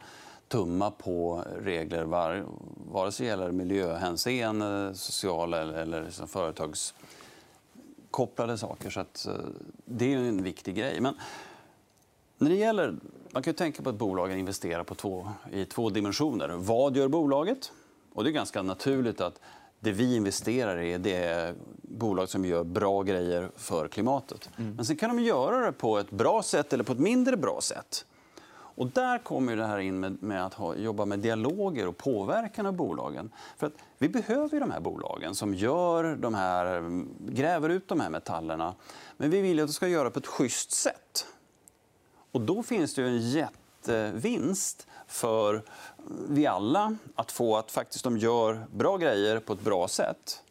tumma 0.49 0.91
på 0.91 1.45
regler 1.63 2.05
var, 2.05 2.45
vare 2.93 3.13
sig 3.13 3.27
det 3.27 3.31
gäller 3.31 3.51
miljöhänseende, 3.51 4.95
sociala 4.95 5.63
eller, 5.63 5.75
eller 5.75 6.05
liksom 6.05 6.29
företagskopplade 6.29 8.59
saker. 8.59 8.91
Så 8.91 9.01
att, 9.01 9.27
uh, 9.29 9.35
det 9.85 10.15
är 10.15 10.19
en 10.19 10.43
viktig 10.43 10.75
grej. 10.75 11.01
Men 11.01 11.15
när 12.39 12.51
det 12.51 12.57
gäller, 12.57 12.95
man 13.31 13.43
kan 13.43 13.55
tänka 13.55 13.83
på 13.83 13.89
att 13.89 13.97
bolagen 13.97 14.39
investerar 14.39 14.85
på 14.85 14.95
två, 14.95 15.29
i 15.53 15.65
två 15.65 15.91
dimensioner. 15.91 16.49
Vad 16.49 16.97
gör 16.97 17.09
bolaget? 17.09 17.73
Och 18.13 18.25
det 18.25 18.31
är 18.31 18.33
ganska 18.33 18.63
naturligt 18.63 19.21
att 19.21 19.41
det 19.81 19.93
vi 19.93 20.17
investerar 20.17 20.79
i 20.79 20.99
det 20.99 21.17
är 21.17 21.55
bolag 21.83 22.29
som 22.29 22.45
gör 22.45 22.65
bra 22.65 23.03
grejer 23.03 23.51
för 23.57 23.89
klimatet. 23.89 24.51
Mm. 24.59 24.75
Men 24.75 24.85
sen 24.85 24.97
kan 24.97 25.17
de 25.17 25.23
göra 25.23 25.67
det 25.67 25.73
på 25.73 25.99
ett 25.99 26.11
bra 26.11 26.43
sätt 26.43 26.73
eller 26.73 26.85
på 26.85 26.93
ett 26.93 26.99
mindre 26.99 27.37
bra 27.37 27.61
sätt. 27.61 28.05
Och 28.77 28.87
där 28.87 29.19
kommer 29.19 29.57
det 29.57 29.67
här 29.67 29.79
in 29.79 30.01
med, 30.01 30.23
med 30.23 30.47
att 30.47 30.55
ha, 30.55 30.75
jobba 30.75 31.05
med 31.05 31.19
dialoger 31.19 31.89
och 31.89 31.97
påverkan 31.97 32.67
av 32.67 32.73
bolagen. 32.73 33.31
För 33.57 33.67
att 33.67 33.73
vi 33.99 34.09
behöver 34.09 34.61
de 34.61 34.71
här 34.71 34.81
bolagen 34.81 35.35
som 35.35 35.55
gör 35.55 36.17
de 36.17 36.35
här, 36.35 36.83
gräver 37.19 37.69
ut 37.69 37.89
de 37.89 38.01
här 38.01 38.11
metallerna. 38.11 38.75
Men 39.17 39.31
vi 39.31 39.41
vill 39.41 39.61
att 39.61 39.67
de 39.67 39.73
ska 39.73 39.89
göra 39.89 40.05
det 40.05 40.11
på 40.11 40.19
ett 40.19 40.27
schysst 40.27 40.71
sätt. 40.71 41.27
Och 42.33 42.41
då 42.41 42.63
finns 42.63 42.95
det 42.95 43.03
en 43.03 43.31
jättevinst 43.31 44.87
för 45.07 45.63
vi 46.29 46.47
alla 46.47 46.97
att 47.15 47.33
få 47.33 47.57
att 47.57 47.71
faktiskt 47.71 48.05
de 48.05 48.19
gör 48.19 48.67
bra 48.73 48.97
grejer 48.97 49.39
på 49.41 49.53
ett 49.53 49.61
bra 49.61 49.89
sätt. 49.89 50.43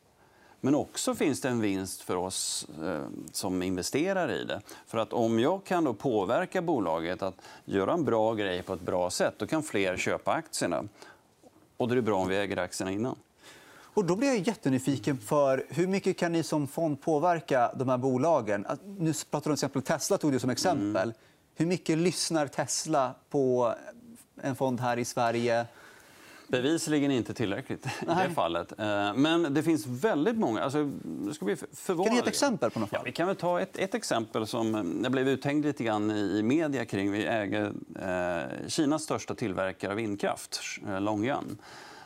Men 0.62 0.76
också 0.76 1.16
finns 1.16 1.42
det 1.42 1.50
en 1.50 1.62
vinst 1.62 2.02
för 2.02 2.16
oss 2.16 2.68
eh, 2.84 3.06
som 3.32 3.64
investerar 3.64 4.32
i 4.32 4.44
det. 4.44 4.62
För 4.88 4.98
att 4.98 5.14
om 5.14 5.40
jag 5.40 5.64
kan 5.64 5.84
då 5.84 5.94
påverka 5.94 6.62
bolaget 6.62 7.22
att 7.22 7.36
göra 7.66 7.94
en 7.94 8.06
bra 8.06 8.34
grej 8.34 8.62
på 8.62 8.74
ett 8.74 8.82
bra 8.82 9.10
sätt, 9.10 9.34
då 9.38 9.48
kan 9.48 9.64
fler 9.64 9.98
köpa 9.98 10.32
aktierna. 10.32 10.84
Och 11.78 11.88
då 11.88 11.92
är 11.92 11.96
det 11.96 12.02
bra 12.02 12.18
om 12.18 12.28
vi 12.28 12.38
äger 12.38 12.58
aktierna 12.58 12.92
innan. 12.92 13.16
Och 13.96 14.06
då 14.06 14.16
blir 14.16 14.28
jag 14.28 14.48
jättenyfiken 14.48 15.18
för 15.18 15.66
hur 15.70 15.88
mycket 15.88 16.18
kan 16.18 16.32
ni 16.32 16.44
som 16.44 16.68
fond 16.68 17.02
påverka 17.02 17.72
de 17.76 17.90
här 17.90 17.98
bolagen? 17.98 18.66
Nu 18.86 19.14
pratar 19.32 19.44
du 19.44 19.50
om 19.50 19.54
exempel 19.54 19.82
Tesla 19.82 20.18
tog 20.18 20.32
du 20.32 20.40
som 20.40 20.50
exempel. 20.50 21.04
Mm. 21.04 21.14
Hur 21.56 21.66
mycket 21.66 21.98
lyssnar 21.98 22.48
Tesla 22.48 23.16
på 23.30 23.74
en 24.42 24.56
fond 24.56 24.80
här 24.80 24.98
i 24.98 25.06
Sverige? 25.06 25.66
Bevisligen 26.48 27.12
inte 27.12 27.34
tillräckligt 27.34 27.86
i 27.86 28.06
det 28.06 28.30
fallet. 28.36 28.80
Eh, 28.80 29.14
men 29.16 29.54
det 29.54 29.64
finns 29.64 29.88
väldigt 29.88 30.38
många... 30.38 30.62
Alltså, 30.62 30.84
det 31.04 31.34
ska 31.34 31.46
bli. 31.46 31.56
Kan 31.86 31.98
du 31.98 32.14
ge 32.14 32.20
ett 32.20 32.28
exempel 32.28 32.72
på 32.72 32.80
något 32.80 32.90
fall? 32.90 33.00
Ja, 33.00 33.04
vi 33.06 33.12
kan 33.12 33.28
väl 33.28 33.36
ta 33.36 33.62
ett, 33.62 33.78
ett 33.78 33.96
exempel 33.96 34.48
som 34.48 34.76
eh, 34.76 35.04
jag 35.04 35.12
blev 35.12 35.30
uthängd 35.30 35.66
lite 35.66 35.84
grann 35.84 36.12
i 36.12 36.44
media 36.44 36.86
kring. 36.86 37.12
Vi 37.12 37.26
äger 37.26 37.74
eh, 38.02 38.68
Kinas 38.68 39.04
största 39.04 39.36
tillverkare 39.36 39.92
av 39.92 39.98
vindkraft, 39.98 40.62
eh, 40.88 41.02
Longyan. 41.02 41.58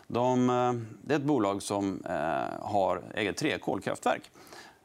De, 0.07 0.48
det 1.01 1.13
är 1.13 1.17
ett 1.17 1.24
bolag 1.24 1.62
som 1.62 2.03
eh, 2.05 2.13
har, 2.62 3.01
äger 3.13 3.33
tre 3.33 3.57
kolkraftverk. 3.57 4.31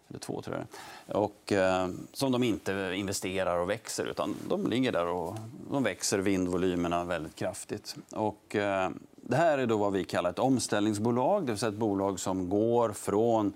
Eller 0.08 0.18
två, 0.18 0.42
tror 0.42 0.56
jag. 0.56 1.22
Och, 1.22 1.52
eh, 1.52 1.88
som 2.12 2.32
de 2.32 2.42
inte 2.42 2.92
investerar 2.96 3.58
och 3.58 3.70
växer, 3.70 4.06
utan 4.06 4.34
de 4.48 4.66
ligger 4.66 4.92
där 4.92 5.06
och 5.06 5.36
de 5.70 5.82
växer 5.82 6.18
vindvolymerna 6.18 7.04
väldigt 7.04 7.36
kraftigt. 7.36 7.96
Och, 8.12 8.56
eh, 8.56 8.90
det 9.16 9.36
här 9.36 9.58
är 9.58 9.66
då 9.66 9.76
vad 9.76 9.92
vi 9.92 10.04
kallar 10.04 10.30
ett 10.30 10.38
omställningsbolag, 10.38 11.46
det 11.46 11.52
vill 11.52 11.58
säga 11.58 11.72
ett 11.72 11.78
bolag 11.78 12.20
som 12.20 12.48
går 12.48 12.92
från 12.92 13.52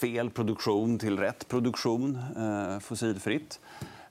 fel 0.00 0.30
produktion 0.30 0.98
till 0.98 1.18
rätt 1.18 1.48
produktion 1.48 2.18
eh, 2.36 2.78
fossilfritt. 2.78 3.60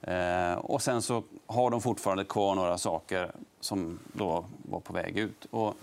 Eh, 0.01 0.53
och 0.53 0.81
sen 0.81 1.01
så 1.01 1.23
har 1.45 1.69
de 1.69 1.81
fortfarande 1.81 2.25
kvar 2.25 2.55
några 2.55 2.77
saker 2.77 3.31
som 3.59 3.99
då 4.13 4.45
var 4.69 4.79
på 4.79 4.93
väg 4.93 5.17
ut. 5.17 5.45
Och 5.51 5.75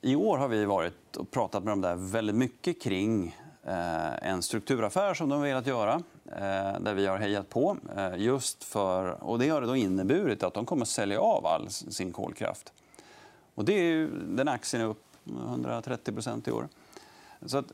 I 0.00 0.16
år 0.16 0.38
har 0.38 0.48
vi 0.48 0.64
varit 0.64 1.16
och 1.16 1.30
pratat 1.30 1.64
med 1.64 1.72
dem 1.72 1.80
där 1.80 1.94
väldigt 1.94 2.36
mycket 2.36 2.82
kring 2.82 3.36
Eh, 3.68 4.28
en 4.30 4.42
strukturaffär 4.42 5.14
som 5.14 5.28
de 5.28 5.38
har 5.38 5.46
velat 5.46 5.66
göra, 5.66 5.94
eh, 6.26 6.80
där 6.80 6.94
vi 6.94 7.06
har 7.06 7.18
hejat 7.18 7.48
på. 7.48 7.76
Eh, 7.96 8.16
just 8.16 8.64
för, 8.64 9.24
och 9.24 9.38
det 9.38 9.48
har 9.48 9.60
då 9.60 9.76
inneburit 9.76 10.42
att 10.42 10.54
de 10.54 10.66
kommer 10.66 10.82
att 10.82 10.88
sälja 10.88 11.20
av 11.20 11.46
all 11.46 11.70
sin 11.70 12.12
kolkraft. 12.12 12.72
Och 13.54 13.64
det 13.64 13.72
är 13.72 13.82
ju, 13.82 14.10
den 14.24 14.48
aktien 14.48 14.82
är 14.82 14.86
upp 14.86 15.04
130% 15.24 16.48
i 16.48 16.52
år. 16.52 16.68
Så 17.46 17.58
att, 17.58 17.72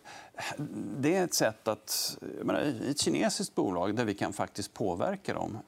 det 0.98 1.16
är 1.16 1.24
ett 1.24 1.34
sätt 1.34 1.68
att... 1.68 2.18
Menar, 2.42 2.60
ett 2.90 3.00
kinesiskt 3.00 3.54
bolag 3.54 3.96
där 3.96 4.04
vi 4.04 4.14
kan 4.14 4.32
faktiskt 4.32 4.74
påverka 4.74 5.34
dem. 5.34 5.58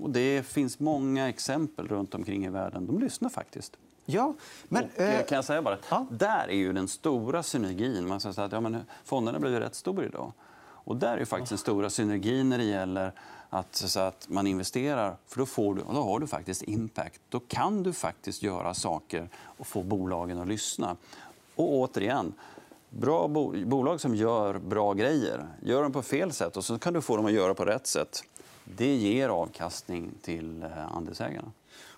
Och 0.00 0.10
det 0.10 0.46
finns 0.46 0.80
många 0.80 1.28
exempel 1.28 1.88
runt 1.88 2.14
omkring 2.14 2.44
i 2.44 2.48
världen. 2.48 2.86
De 2.86 3.00
lyssnar 3.00 3.28
faktiskt. 3.28 3.76
Ja, 4.04 4.34
men... 4.68 4.84
Och, 4.84 5.00
eh, 5.00 5.26
kan 5.26 5.36
jag 5.36 5.44
säga 5.44 5.62
bara, 5.62 5.78
ja. 5.90 6.06
Där 6.10 6.48
är 6.48 6.56
ju 6.56 6.72
den 6.72 6.88
stora 6.88 7.42
synergin. 7.42 8.08
Man 8.08 8.20
säger 8.20 8.40
att 8.40 8.52
ja, 8.52 8.60
men 8.60 8.84
fonderna 9.04 9.38
blir 9.38 9.60
rätt 9.60 9.74
stora 9.74 10.04
idag. 10.04 10.32
Och 10.84 10.96
där 10.96 11.16
är 11.16 11.24
faktiskt 11.24 11.48
den 11.48 11.58
stora 11.58 11.90
synergin 11.90 12.48
när 12.48 12.58
det 12.58 12.64
gäller 12.64 13.12
att, 13.50 13.74
så 13.74 14.00
att 14.00 14.28
man 14.28 14.46
investerar. 14.46 15.16
För 15.26 15.38
då, 15.38 15.46
får 15.46 15.74
du, 15.74 15.82
då 15.94 16.02
har 16.02 16.18
du 16.18 16.26
faktiskt 16.26 16.62
impact. 16.62 17.20
Då 17.28 17.40
kan 17.40 17.82
du 17.82 17.92
faktiskt 17.92 18.42
göra 18.42 18.74
saker 18.74 19.28
och 19.44 19.66
få 19.66 19.82
bolagen 19.82 20.38
att 20.38 20.48
lyssna. 20.48 20.96
Och 21.54 21.72
återigen, 21.72 22.32
bra 22.90 23.28
bo 23.28 23.66
bolag 23.66 24.00
som 24.00 24.14
gör 24.14 24.58
bra 24.58 24.92
grejer, 24.92 25.46
gör 25.62 25.82
dem 25.82 25.92
på 25.92 26.02
fel 26.02 26.32
sätt 26.32 26.56
och 26.56 26.64
så 26.64 26.78
kan 26.78 26.92
du 26.92 27.00
få 27.00 27.16
dem 27.16 27.26
att 27.26 27.32
göra 27.32 27.54
på 27.54 27.64
rätt 27.64 27.86
sätt. 27.86 28.24
Det 28.64 28.94
ger 28.94 29.28
avkastning 29.28 30.10
till 30.22 30.62
eh, 30.62 30.96
andelsägarna. 30.96 31.52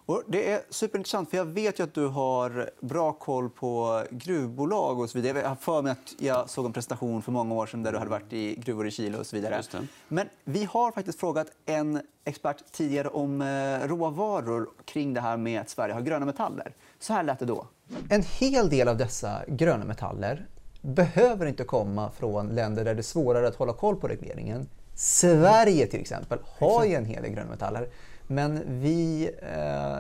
Och 0.07 0.23
det 0.27 0.53
är 0.53 0.63
superintressant, 0.71 1.31
för 1.31 1.37
jag 1.37 1.45
vet 1.45 1.79
ju 1.79 1.85
att 1.85 1.95
du 1.95 2.07
har 2.07 2.71
bra 2.81 3.13
koll 3.13 3.51
på 3.51 4.03
gruvbolag 4.11 5.01
och 5.01 5.11
så 5.11 5.19
vidare. 5.19 5.41
Jag 5.41 5.49
har 5.49 5.57
för 5.57 5.83
mig 5.83 5.93
att 5.93 6.15
jag 6.19 6.51
såg 6.51 6.67
en 6.67 6.73
presentation 6.73 7.23
för 7.23 7.33
många 7.33 7.55
år 7.55 7.67
sedan 7.67 7.83
där 7.83 7.93
du 7.93 7.99
hade 7.99 8.11
varit 8.11 8.33
i 8.33 8.55
gruvor 8.55 8.87
i 8.87 8.91
Chile 8.91 9.19
och 9.19 9.27
så 9.27 9.37
vidare. 9.37 9.63
Men 10.09 10.29
vi 10.45 10.65
har 10.65 10.93
faktiskt 10.93 11.21
frågat 11.21 11.47
en 11.67 12.01
expert 12.25 12.57
tidigare 12.73 13.09
om 13.09 13.43
eh, 13.43 13.89
råvaror 13.89 14.69
kring 14.85 15.15
det 15.15 15.21
här 15.21 15.37
med 15.37 15.61
att 15.61 15.71
Sverige 15.71 15.95
har 15.95 16.01
gröna 16.01 16.27
metaller. 16.27 16.75
Så 16.99 17.13
här 17.13 17.23
lät 17.23 17.39
det 17.39 17.45
då. 17.47 17.67
En 18.11 18.23
hel 18.23 18.69
del 18.69 18.89
av 18.89 18.97
dessa 18.97 19.43
gröna 19.49 19.85
metaller 19.85 20.47
behöver 20.81 21.47
inte 21.47 21.65
komma 21.65 22.11
från 22.11 22.49
länder 22.49 22.85
där 22.85 22.95
det 22.95 23.01
är 23.01 23.03
svårare 23.03 23.49
att 23.49 23.57
hålla 23.57 23.73
koll 23.73 23.97
på 23.97 24.09
regleringen. 24.09 24.69
Sverige 24.95 25.87
till 25.87 26.01
exempel 26.01 26.39
har 26.59 26.85
ju 26.85 26.95
en 26.95 27.05
hel 27.05 27.23
del 27.23 27.33
gröna 27.33 27.51
metaller. 27.51 27.89
Men 28.26 28.81
vi 28.81 29.31
eh, 29.43 29.99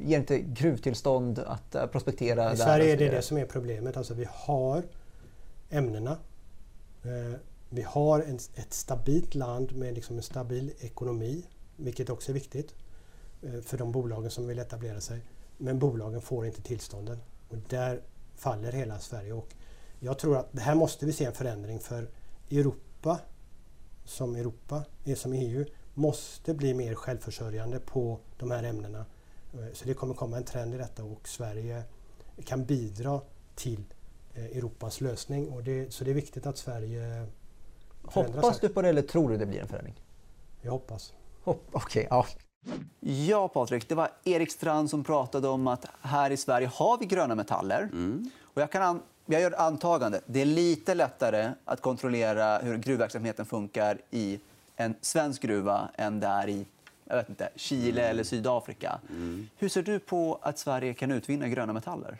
ger 0.00 0.18
inte 0.18 0.38
gruvtillstånd 0.38 1.38
att 1.38 1.74
eh, 1.74 1.86
prospektera. 1.86 2.52
I 2.52 2.56
Sverige 2.56 2.92
är 2.92 2.96
det 2.96 3.08
det 3.08 3.22
som 3.22 3.36
är 3.36 3.46
problemet. 3.46 3.96
Alltså 3.96 4.14
vi 4.14 4.26
har 4.30 4.82
ämnena. 5.70 6.18
Eh, 7.02 7.38
vi 7.68 7.82
har 7.82 8.20
en, 8.20 8.34
ett 8.34 8.72
stabilt 8.72 9.34
land 9.34 9.76
med 9.76 9.94
liksom 9.94 10.16
en 10.16 10.22
stabil 10.22 10.72
ekonomi, 10.80 11.44
vilket 11.76 12.10
också 12.10 12.32
är 12.32 12.34
viktigt 12.34 12.74
eh, 13.42 13.60
för 13.60 13.78
de 13.78 13.92
bolagen 13.92 14.30
som 14.30 14.46
vill 14.46 14.58
etablera 14.58 15.00
sig. 15.00 15.20
Men 15.58 15.78
bolagen 15.78 16.20
får 16.20 16.46
inte 16.46 16.62
tillstånden. 16.62 17.18
Och 17.48 17.56
där 17.68 18.00
faller 18.36 18.72
hela 18.72 18.98
Sverige. 18.98 19.32
Och 19.32 19.48
jag 20.00 20.18
tror 20.18 20.36
att 20.36 20.48
det 20.52 20.60
här 20.60 20.74
måste 20.74 21.06
vi 21.06 21.12
se 21.12 21.24
en 21.24 21.32
förändring 21.32 21.78
för 21.78 22.08
Europa 22.50 23.20
som 24.04 24.36
Europa, 24.36 24.84
som 25.16 25.32
EU, 25.32 25.64
måste 25.94 26.54
bli 26.54 26.74
mer 26.74 26.94
självförsörjande 26.94 27.80
på 27.80 28.18
de 28.38 28.50
här 28.50 28.62
ämnena. 28.62 29.04
Eh, 29.54 29.72
så 29.72 29.84
det 29.84 29.94
kommer 29.94 30.14
komma 30.14 30.36
en 30.36 30.44
trend 30.44 30.74
i 30.74 30.78
detta 30.78 31.04
och 31.04 31.28
Sverige 31.28 31.82
kan 32.44 32.64
bidra 32.64 33.20
till 33.54 33.84
eh, 34.34 34.44
Europas 34.44 35.00
lösning. 35.00 35.48
Och 35.48 35.62
det, 35.62 35.92
så 35.92 36.04
det 36.04 36.10
är 36.10 36.14
viktigt 36.14 36.46
att 36.46 36.58
Sverige 36.58 37.26
Hoppas 38.04 38.60
du 38.60 38.68
på 38.68 38.82
det 38.82 38.88
eller 38.88 39.02
tror 39.02 39.28
du 39.28 39.36
det 39.36 39.46
blir 39.46 39.60
en 39.60 39.68
förändring? 39.68 39.94
Jag 40.62 40.72
hoppas. 40.72 41.12
Hopp, 41.44 41.68
okay, 41.72 42.06
ja. 42.10 42.26
Ja, 43.00 43.48
Patrik, 43.48 43.88
det 43.88 43.94
var 43.94 44.10
Erik 44.24 44.50
Strand 44.50 44.90
som 44.90 45.04
pratade 45.04 45.48
om 45.48 45.66
att 45.66 45.86
här 46.00 46.30
i 46.30 46.36
Sverige 46.36 46.70
har 46.74 46.98
vi 46.98 47.06
gröna 47.06 47.34
metaller. 47.34 47.82
Mm. 47.82 48.30
Och 48.42 48.62
jag, 48.62 48.72
kan 48.72 49.02
jag 49.26 49.40
gör 49.40 49.60
antagande. 49.60 50.20
Det 50.26 50.40
är 50.40 50.46
lite 50.46 50.94
lättare 50.94 51.50
att 51.64 51.80
kontrollera 51.80 52.58
hur 52.58 52.78
gruvverksamheten 52.78 53.46
funkar 53.46 53.98
i 54.10 54.40
en 54.76 54.94
svensk 55.00 55.42
gruva 55.42 55.88
än 55.94 56.20
där 56.20 56.48
i 56.48 56.66
jag 57.04 57.16
vet 57.16 57.28
inte, 57.28 57.48
Chile 57.56 58.00
mm. 58.00 58.10
eller 58.10 58.24
Sydafrika. 58.24 58.98
Mm. 59.10 59.48
Hur 59.56 59.68
ser 59.68 59.82
du 59.82 59.98
på 59.98 60.38
att 60.42 60.58
Sverige 60.58 60.94
kan 60.94 61.10
utvinna 61.10 61.48
gröna 61.48 61.72
metaller? 61.72 62.18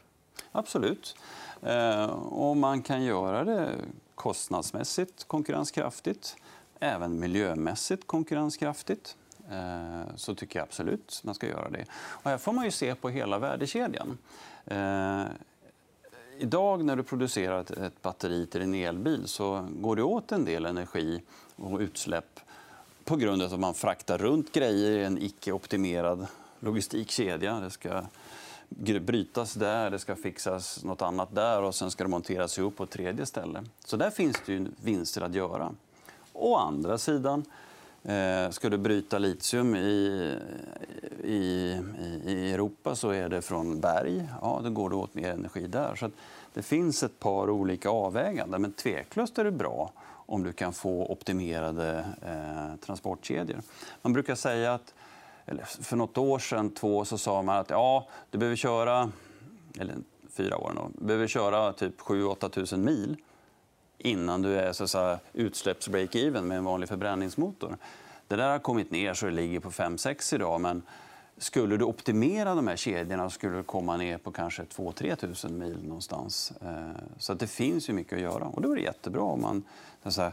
Absolut. 0.53 1.17
Eh, 1.63 2.05
och 2.15 2.57
man 2.57 2.83
kan 2.83 3.05
göra 3.05 3.45
det 3.45 3.71
kostnadsmässigt 4.15 5.25
konkurrenskraftigt, 5.25 6.37
även 6.81 7.21
miljömässigt 7.21 8.07
konkurrenskraftigt. 8.07 9.17
Eh, 9.51 10.17
så 10.17 10.35
tycker 10.35 10.59
jag 10.59 10.65
absolut 10.65 11.21
man 11.25 11.35
ska 11.35 11.47
göra 11.47 11.71
det. 11.71 11.85
Och 11.95 12.31
här 12.31 12.39
får 12.39 12.53
man 12.53 12.65
ju 12.65 12.71
se 12.71 12.95
på 12.95 13.09
hela 13.09 13.39
värdekedjan. 13.39 14.19
Eh, 14.67 15.23
idag 16.39 16.85
när 16.85 16.97
du 16.97 17.03
producerar 17.03 17.85
ett 17.87 18.03
batteri 18.03 18.47
till 18.47 18.63
en 18.63 18.75
elbil 18.75 19.29
så 19.29 19.69
går 19.71 19.97
det 19.97 20.03
åt 20.03 20.33
en 20.33 20.45
del 20.45 20.67
energi 20.67 21.23
och 21.57 21.81
utsläpp 21.81 22.41
på 23.05 23.17
grund 23.17 23.43
av 23.43 23.53
att 23.55 23.61
man 23.61 23.75
fraktar 23.75 24.19
runt 24.19 24.53
grejer 24.53 24.91
i 24.91 25.05
en 25.05 25.19
icke-optimerad 25.19 26.27
logistikkedja. 26.61 27.61
Det 27.61 27.71
ska 27.71 28.03
brytas 29.01 29.55
där, 29.55 29.91
det 29.91 29.99
ska 29.99 30.17
fixas 30.17 30.85
nåt 30.85 31.03
annat 31.03 31.35
där 31.35 31.63
och 31.63 31.75
sen 31.75 31.91
ska 31.91 32.05
det 32.05 32.11
monteras 32.11 32.59
ihop 32.59 32.77
på 32.77 32.85
ett 32.85 32.91
tredje 32.91 33.27
ställe. 33.27 33.65
Så 33.85 33.97
där 33.97 34.11
finns 34.11 34.37
det 34.47 34.53
ju 34.53 34.67
vinster 34.83 35.21
att 35.21 35.35
göra. 35.35 35.75
Å 36.33 36.57
andra 36.57 36.99
sidan, 36.99 37.45
eh, 38.05 38.51
ska 38.51 38.69
du 38.69 38.79
bryta 38.79 39.19
litium 39.19 39.77
i, 39.77 40.37
i, 41.25 41.79
i 42.25 42.53
Europa 42.53 42.95
så 42.95 43.11
är 43.11 43.29
det 43.29 43.43
från 43.43 43.81
berg. 43.81 44.29
Ja, 44.43 44.61
då 44.65 44.71
går 44.71 44.91
det 44.91 44.97
åt 44.97 45.15
mer 45.15 45.31
energi 45.31 45.67
där. 45.67 45.95
Så 45.95 46.11
det 46.55 46.63
finns 46.63 47.03
ett 47.03 47.19
par 47.19 47.51
olika 47.51 47.89
avväganden, 47.89 48.63
men 48.63 48.73
tveklöst 48.73 49.39
är 49.39 49.45
det 49.45 49.51
bra 49.51 49.93
om 50.27 50.43
du 50.43 50.53
kan 50.53 50.73
få 50.73 51.07
optimerade 51.07 52.05
eh, 52.23 52.77
transportkedjor. 52.87 53.61
Man 54.03 54.13
brukar 54.13 54.35
säga 54.35 54.75
att 54.75 54.95
eller 55.47 55.65
för 55.65 55.97
nåt 55.97 56.19
år 56.19 56.39
sedan, 56.39 56.71
två, 56.71 57.05
så 57.05 57.19
sa 57.19 57.43
man 57.43 57.57
att 57.57 57.71
ja, 57.71 58.09
du 58.31 58.39
behöver 58.39 58.57
köra, 58.57 59.11
eller 59.79 59.95
fyra 60.31 60.59
år, 60.59 60.91
du 60.99 61.07
behöver 61.07 61.27
köra 61.27 61.73
typ 61.73 62.01
7 62.01 62.25
8 62.25 62.51
000 62.73 62.81
mil 62.81 63.17
innan 64.05 64.43
du 64.43 64.59
är 64.59 64.73
så 64.73 64.99
att 64.99 65.25
utsläpps 65.33 65.89
break-even 65.89 66.43
med 66.43 66.59
en 66.59 66.65
vanlig 66.65 66.89
förbränningsmotor. 66.89 67.77
Det 68.29 68.37
där 68.37 68.51
har 68.51 68.59
kommit 68.59 68.91
ner 68.91 69.15
så 69.15 69.27
det 69.27 69.33
ligger 69.33 69.61
på 69.61 69.71
5-6 69.71 70.35
idag. 70.35 70.61
Men 70.61 70.83
skulle 71.39 71.77
du 71.77 71.85
optimera 71.85 72.55
de 72.55 72.67
här 72.67 72.77
kedjorna 72.77 73.31
skulle 73.31 73.57
du 73.57 73.63
komma 73.63 73.97
ner 73.97 74.19
på 74.19 74.33
kanske 74.33 74.63
2-3 74.63 75.49
000 75.49 75.59
mil 75.59 75.79
någonstans. 75.85 76.53
Eh, 76.63 77.03
så 77.19 77.35
det 77.35 77.47
finns 77.47 77.89
ju 77.89 77.93
mycket 77.93 78.13
att 78.13 78.23
göra. 78.23 78.45
Och 78.45 78.63
då 78.63 78.73
är 78.73 78.77
det 78.77 78.83
jättebra 78.83 79.23
om 79.23 79.43
man 79.43 79.63
säga, 80.13 80.33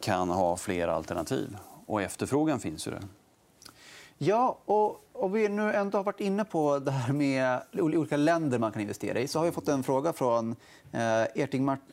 kan 0.00 0.28
ha 0.28 0.56
fler 0.56 0.88
alternativ. 0.88 1.56
Och 1.86 2.02
efterfrågan 2.02 2.60
finns 2.60 2.86
ju 2.86 2.90
där. 2.90 3.02
Ja, 4.18 4.58
och 4.64 5.04
om 5.12 5.32
vi 5.32 5.48
nu 5.48 5.72
ändå 5.72 5.98
har 5.98 6.04
varit 6.04 6.20
inne 6.20 6.44
på 6.44 6.78
det 6.78 6.90
här 6.90 7.12
med 7.12 7.60
olika 7.72 8.16
länder 8.16 8.58
man 8.58 8.72
kan 8.72 8.82
investera 8.82 9.20
i 9.20 9.28
så 9.28 9.38
har 9.38 9.46
vi 9.46 9.52
fått 9.52 9.68
en 9.68 9.82
fråga 9.82 10.12
från 10.12 10.56
eh, 10.92 11.22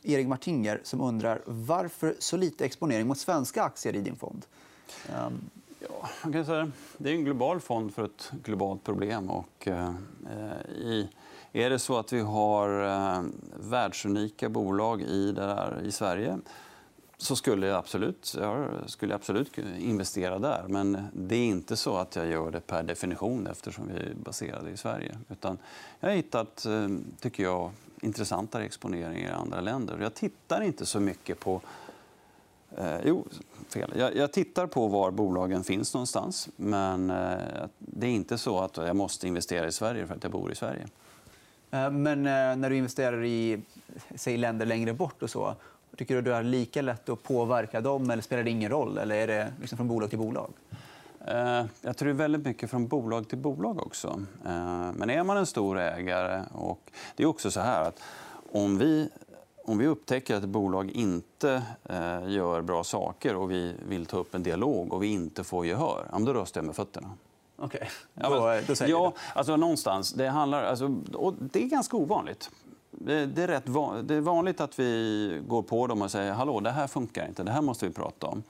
Erik 0.02 0.28
Martinger 0.28 0.80
som 0.82 1.00
undrar 1.00 1.40
varför 1.44 2.14
så 2.18 2.36
lite 2.36 2.64
exponering 2.64 3.06
mot 3.06 3.18
svenska 3.18 3.62
aktier 3.62 3.96
i 3.96 4.00
din 4.00 4.16
fond. 4.16 4.46
Um... 5.26 5.50
Ja, 5.88 6.08
man 6.24 6.32
kan 6.32 6.44
säga, 6.44 6.70
det 6.98 7.10
är 7.10 7.14
en 7.14 7.24
global 7.24 7.60
fond 7.60 7.94
för 7.94 8.04
ett 8.04 8.32
globalt 8.44 8.84
problem. 8.84 9.30
Och, 9.30 9.68
eh, 9.68 9.90
i, 10.68 11.08
Är 11.52 11.70
det 11.70 11.78
så 11.78 11.98
att 11.98 12.12
vi 12.12 12.20
har 12.20 12.84
eh, 12.84 13.22
världsunika 13.60 14.48
bolag 14.48 15.02
i, 15.02 15.32
det 15.32 15.46
där, 15.46 15.82
i 15.84 15.92
Sverige 15.92 16.38
så 17.16 17.36
skulle 17.36 17.66
jag, 17.66 17.76
absolut, 17.76 18.36
jag 18.40 18.68
skulle 18.86 19.14
absolut 19.14 19.58
investera 19.78 20.38
där. 20.38 20.64
Men 20.68 21.06
det 21.12 21.36
är 21.36 21.44
inte 21.44 21.76
så 21.76 21.96
att 21.96 22.16
jag 22.16 22.26
gör 22.26 22.50
det 22.50 22.60
per 22.60 22.82
definition 22.82 23.46
eftersom 23.46 23.88
vi 23.88 23.94
är 23.94 24.14
baserade 24.14 24.70
i 24.70 24.76
Sverige. 24.76 25.18
Utan 25.28 25.58
jag 26.00 26.08
har 26.08 26.16
hittat, 26.16 26.66
eh, 26.66 26.88
tycker 27.20 27.42
jag, 27.42 27.70
intressantare 28.00 28.64
exponeringar 28.64 29.30
i 29.30 29.32
andra 29.32 29.60
länder. 29.60 29.98
Jag 30.00 30.14
tittar 30.14 30.60
inte 30.60 30.86
så 30.86 31.00
mycket 31.00 31.40
på 31.40 31.60
Eh, 32.76 33.00
jo, 33.04 33.26
fel. 33.68 33.92
Jag, 33.96 34.16
jag, 34.16 34.32
tittar 34.32 34.66
på 34.66 34.88
var 34.88 35.10
bolagen 35.10 35.64
finns 35.64 35.94
någonstans. 35.94 36.48
Men 36.56 37.10
eh, 37.10 37.64
det 37.78 38.06
är 38.06 38.10
inte 38.10 38.38
så 38.38 38.60
att 38.60 38.76
jag 38.76 38.96
måste 38.96 39.28
investera 39.28 39.66
i 39.66 39.72
Sverige 39.72 40.06
för 40.06 40.14
att 40.14 40.22
jag 40.22 40.32
bor 40.32 40.52
i 40.52 40.54
Sverige. 40.54 40.86
Eh, 41.70 41.90
men 41.90 42.26
eh, 42.26 42.56
när 42.56 42.70
du 42.70 42.76
investerar 42.76 43.24
i 43.24 43.60
säg, 44.14 44.36
länder 44.36 44.66
längre 44.66 44.92
bort 44.92 45.22
och 45.22 45.30
så, 45.30 45.54
tycker 45.96 46.14
du 46.14 46.18
att 46.18 46.24
du 46.24 46.32
har 46.32 46.42
lika 46.42 46.82
lätt 46.82 47.08
att 47.08 47.22
påverka 47.22 47.80
dem 47.80 48.10
eller 48.10 48.22
spelar 48.22 48.42
det 48.42 48.50
ingen 48.50 48.70
roll? 48.70 48.98
Eller 48.98 49.14
är 49.14 49.26
det 49.26 49.52
liksom 49.60 49.76
från 49.76 49.88
bolag 49.88 50.10
till 50.10 50.18
bolag? 50.18 50.52
Eh, 51.26 51.64
jag 51.80 51.96
tror 51.96 52.06
det 52.06 52.12
är 52.12 52.12
väldigt 52.12 52.46
mycket 52.46 52.70
från 52.70 52.86
bolag 52.86 53.28
till 53.28 53.38
bolag 53.38 53.82
också. 53.82 54.22
Men 54.94 55.10
är 55.10 55.24
man 55.24 55.36
en 55.36 55.46
stor 55.46 55.78
ägare... 55.78 56.42
och 56.52 56.90
Det 57.16 57.22
är 57.22 57.26
också 57.26 57.50
så 57.50 57.60
här 57.60 57.82
att 57.82 58.00
om 58.52 58.78
vi 58.78 59.08
om 59.66 59.78
vi 59.78 59.86
upptäcker 59.86 60.36
att 60.36 60.42
ett 60.42 60.48
bolag 60.48 60.90
inte 60.90 61.62
eh, 61.84 62.28
gör 62.28 62.62
bra 62.62 62.84
saker 62.84 63.36
och 63.36 63.50
vi 63.50 63.74
vill 63.88 64.06
ta 64.06 64.16
upp 64.16 64.34
en 64.34 64.42
dialog 64.42 64.92
och 64.92 65.02
vi 65.02 65.06
inte 65.06 65.44
får 65.44 65.66
gehör, 65.66 66.06
då 66.18 66.32
röstar 66.32 66.60
jag 66.60 66.66
med 66.66 66.76
fötterna. 66.76 67.10
Okej. 67.56 67.66
Okay. 67.76 67.88
Ja, 68.14 68.60
då, 68.66 68.74
då 68.74 68.86
ja, 68.86 69.12
alltså 69.34 69.56
någonstans. 69.56 70.12
Det, 70.12 70.28
handlar, 70.28 70.64
alltså, 70.64 70.96
och 71.14 71.34
det 71.38 71.62
är 71.62 71.66
ganska 71.66 71.96
ovanligt. 71.96 72.50
Det, 72.98 73.26
det 73.26 73.42
är, 73.42 73.48
rätt 73.48 73.68
van, 73.68 74.06
det 74.06 74.14
är 74.14 74.20
vanligt 74.20 74.60
att 74.60 74.78
vi 74.78 75.42
går 75.48 75.62
på 75.62 75.86
dem 75.86 76.02
och 76.02 76.10
säger 76.10 76.32
hallå, 76.32 76.60
det 76.60 76.70
här 76.70 76.86
funkar 76.86 77.28
inte, 77.28 77.42
det 77.42 77.50
här 77.50 77.62
måste 77.62 77.88
vi 77.88 77.94
prata 77.94 78.26
om. 78.26 78.42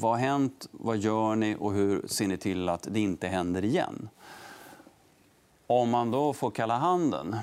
Vad 0.00 0.10
har 0.10 0.18
hänt? 0.18 0.68
Vad 0.70 0.96
gör 0.96 1.36
ni? 1.36 1.56
Och 1.58 1.72
hur 1.72 2.06
ser 2.06 2.26
ni 2.26 2.36
till 2.36 2.68
att 2.68 2.86
det 2.90 3.00
inte 3.00 3.28
händer 3.28 3.64
igen? 3.64 4.08
Om 5.66 5.90
man 5.90 6.10
då 6.10 6.32
får 6.32 6.50
kalla 6.50 6.78
handen, 6.78 7.36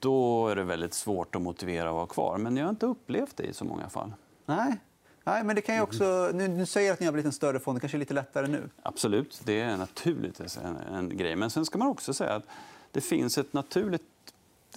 då 0.00 0.48
är 0.48 0.56
det 0.56 0.64
väldigt 0.64 0.94
svårt 0.94 1.36
att 1.36 1.42
motivera 1.42 1.88
att 1.88 1.94
vara 1.94 2.06
kvar. 2.06 2.38
Men 2.38 2.56
jag 2.56 2.64
har 2.64 2.70
inte 2.70 2.86
upplevt 2.86 3.36
det 3.36 3.44
i 3.44 3.52
så 3.52 3.64
många 3.64 3.88
fall. 3.88 4.12
Nej. 4.46 4.76
Nej, 5.24 5.44
men 5.44 5.56
det 5.56 5.62
kan 5.62 5.74
ju 5.74 5.80
också... 5.80 6.30
Nu, 6.34 6.48
nu 6.48 6.66
säger 6.66 6.92
att 6.92 7.00
ni 7.00 7.06
har 7.06 7.12
blivit 7.12 7.26
en 7.26 7.32
större 7.32 7.60
fond. 7.60 7.76
Det 7.76 7.80
kanske 7.80 7.96
är 7.96 7.98
lite 7.98 8.14
lättare 8.14 8.46
nu? 8.46 8.70
Absolut. 8.82 9.40
Det 9.44 9.60
är 9.60 9.76
naturligtvis 9.76 10.58
en, 10.58 10.76
en 10.76 11.16
grej. 11.16 11.36
Men 11.36 11.50
sen 11.50 11.64
ska 11.64 11.78
man 11.78 11.88
också 11.88 12.14
säga 12.14 12.34
att 12.34 12.44
det 12.90 13.00
finns 13.00 13.38
ett 13.38 13.52
naturligt 13.52 14.02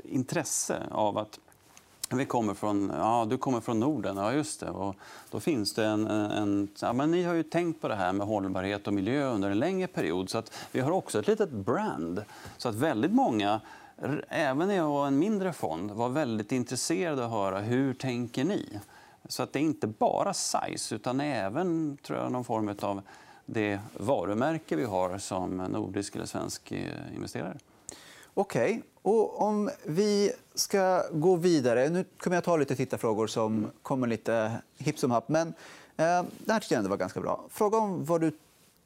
intresse 0.05 0.83
av 0.91 1.17
att 1.17 1.39
vi 2.11 2.25
kommer 2.25 2.53
från, 2.53 2.91
ja, 2.97 3.27
du 3.29 3.37
kommer 3.37 3.61
från 3.61 3.79
Norden. 3.79 4.17
Ja, 4.17 4.33
just 4.33 4.59
det. 4.59 4.69
Och 4.69 4.95
då 5.31 5.39
finns 5.39 5.73
det 5.73 5.85
en, 5.85 6.07
en 6.07 6.67
ja, 6.81 6.93
men 6.93 7.11
ni 7.11 7.23
har 7.23 7.33
ju 7.33 7.43
tänkt 7.43 7.81
på 7.81 7.87
det 7.87 7.95
här 7.95 8.13
med 8.13 8.27
hållbarhet 8.27 8.87
och 8.87 8.93
miljö 8.93 9.25
under 9.25 9.51
en 9.51 9.59
längre 9.59 9.87
period. 9.87 10.29
Så 10.29 10.37
att 10.37 10.53
vi 10.71 10.79
har 10.79 10.91
också 10.91 11.19
ett 11.19 11.27
litet 11.27 11.51
brand. 11.51 12.23
Så 12.57 12.69
att 12.69 12.75
väldigt 12.75 13.11
många, 13.11 13.61
även 14.27 14.71
i 14.71 14.75
jag 14.75 15.07
en 15.07 15.19
mindre 15.19 15.53
fond, 15.53 15.91
var 15.91 16.09
väldigt 16.09 16.51
intresserade 16.51 17.25
av 17.25 17.33
att 17.33 17.39
höra 17.39 17.59
hur 17.59 17.93
tänker 17.93 18.43
ni? 18.43 18.79
Så 19.27 19.43
att 19.43 19.53
det 19.53 19.59
är 19.59 19.63
inte 19.63 19.87
bara 19.87 20.33
size, 20.33 20.95
utan 20.95 21.21
även 21.21 21.97
tror 22.03 22.19
jag, 22.19 22.31
någon 22.31 22.43
form 22.43 22.75
av 22.81 23.01
det 23.45 23.79
varumärke 23.97 24.75
vi 24.75 24.85
har 24.85 25.17
som 25.17 25.57
nordisk 25.57 26.15
eller 26.15 26.25
svensk 26.25 26.71
eh, 26.71 27.15
investerare. 27.15 27.57
Okej. 28.39 28.71
Okay. 28.71 28.81
Och 29.01 29.41
om 29.41 29.69
vi 29.85 30.31
ska 30.55 31.03
gå 31.11 31.35
vidare... 31.35 31.89
Nu 31.89 32.05
kommer 32.17 32.37
jag 32.37 32.43
ta 32.43 32.57
lite 32.57 32.75
tittarfrågor 32.75 33.27
som 33.27 33.71
kommer 33.81 34.07
lite 34.07 34.51
hipp 34.77 34.99
som 34.99 35.11
happ. 35.11 35.29
Men 35.29 35.47
eh, 35.47 36.23
det 36.37 36.53
här 36.53 36.59
tycker 36.59 36.75
jag 36.75 36.77
ändå 36.77 36.89
var 36.89 36.97
ganska 36.97 37.21
bra. 37.21 37.45
Fråga 37.49 37.77
om 37.77 38.05
vad 38.05 38.21
du 38.21 38.31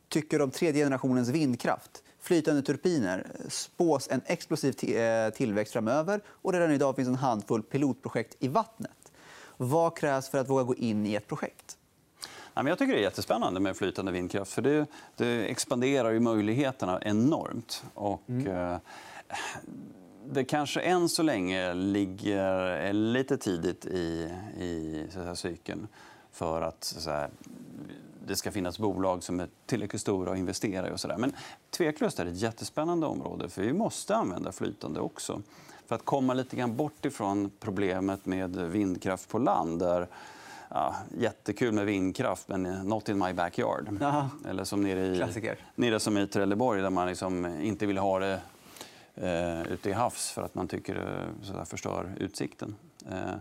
tycker 0.09 0.41
om 0.41 0.51
tredje 0.51 0.83
generationens 0.85 1.29
vindkraft. 1.29 2.03
Flytande 2.19 2.61
turbiner 2.61 3.27
spås 3.47 4.07
en 4.11 4.21
explosiv 4.25 4.95
eh, 4.95 5.29
tillväxt 5.29 5.73
framöver 5.73 6.21
och 6.27 6.53
redan 6.53 6.71
idag 6.71 6.95
finns 6.95 7.07
en 7.07 7.15
handfull 7.15 7.63
pilotprojekt 7.63 8.35
i 8.39 8.47
vattnet. 8.47 9.11
Vad 9.57 9.97
krävs 9.97 10.29
för 10.29 10.37
att 10.37 10.49
våga 10.49 10.63
gå 10.63 10.75
in 10.75 11.05
i 11.05 11.15
ett 11.15 11.27
projekt? 11.27 11.77
Jag 12.53 12.79
tycker 12.79 12.93
det 12.93 12.99
är 12.99 13.03
jättespännande 13.03 13.59
med 13.59 13.77
flytande 13.77 14.11
vindkraft. 14.11 14.53
för 14.53 14.61
Det, 14.61 14.85
det 15.15 15.51
expanderar 15.51 16.11
ju 16.11 16.19
möjligheterna 16.19 17.01
enormt. 17.01 17.83
Och, 17.93 18.29
mm. 18.29 18.79
Det 20.25 20.43
kanske 20.43 20.81
än 20.81 21.09
så 21.09 21.23
länge 21.23 21.73
ligger 21.73 22.93
lite 22.93 23.37
tidigt 23.37 23.85
i, 23.85 24.29
i 24.57 25.05
så 25.13 25.21
här, 25.21 25.35
cykeln 25.35 25.87
för 26.31 26.61
att, 26.61 26.83
så 26.83 27.09
här, 27.09 27.29
det 28.27 28.35
ska 28.35 28.51
finnas 28.51 28.79
bolag 28.79 29.23
som 29.23 29.39
är 29.39 29.47
tillräckligt 29.65 30.01
stora 30.01 30.31
att 30.31 30.37
investera 30.37 30.89
i. 30.89 30.91
Och 30.91 30.99
så 30.99 31.07
där. 31.07 31.17
Men 31.17 31.33
tveklöst 31.69 32.19
är 32.19 32.25
det 32.25 32.31
ett 32.31 32.37
jättespännande 32.37 33.07
område. 33.07 33.49
för 33.49 33.61
Vi 33.61 33.73
måste 33.73 34.15
använda 34.15 34.51
flytande 34.51 34.99
också. 34.99 35.41
För 35.87 35.95
att 35.95 36.05
komma 36.05 36.33
lite 36.33 36.55
grann 36.55 36.75
bort 36.75 37.05
ifrån 37.05 37.51
problemet 37.59 38.25
med 38.25 38.55
vindkraft 38.55 39.29
på 39.29 39.37
land. 39.39 39.79
Där, 39.79 40.07
ja, 40.69 40.95
jättekul 41.17 41.71
med 41.71 41.85
vindkraft, 41.85 42.47
men 42.47 42.63
not 42.63 43.09
in 43.09 43.19
my 43.19 43.33
backyard. 43.33 44.01
Aha. 44.01 44.29
Eller 44.49 44.63
som 44.63 44.81
nere 44.81 45.05
i, 45.05 45.25
nere 45.75 45.99
som 45.99 46.17
i 46.17 46.27
Trelleborg, 46.27 46.81
där 46.81 46.89
man 46.89 47.07
liksom 47.07 47.45
inte 47.45 47.85
vill 47.85 47.97
ha 47.97 48.19
det 48.19 48.41
eh, 49.15 49.61
ute 49.61 49.89
i 49.89 49.93
havs 49.93 50.31
för 50.31 50.41
att 50.41 50.55
man 50.55 50.67
tycker 50.67 50.95
det 50.95 51.45
så 51.45 51.65
förstör 51.65 52.15
utsikten. 52.19 52.75
Eh, 53.09 53.35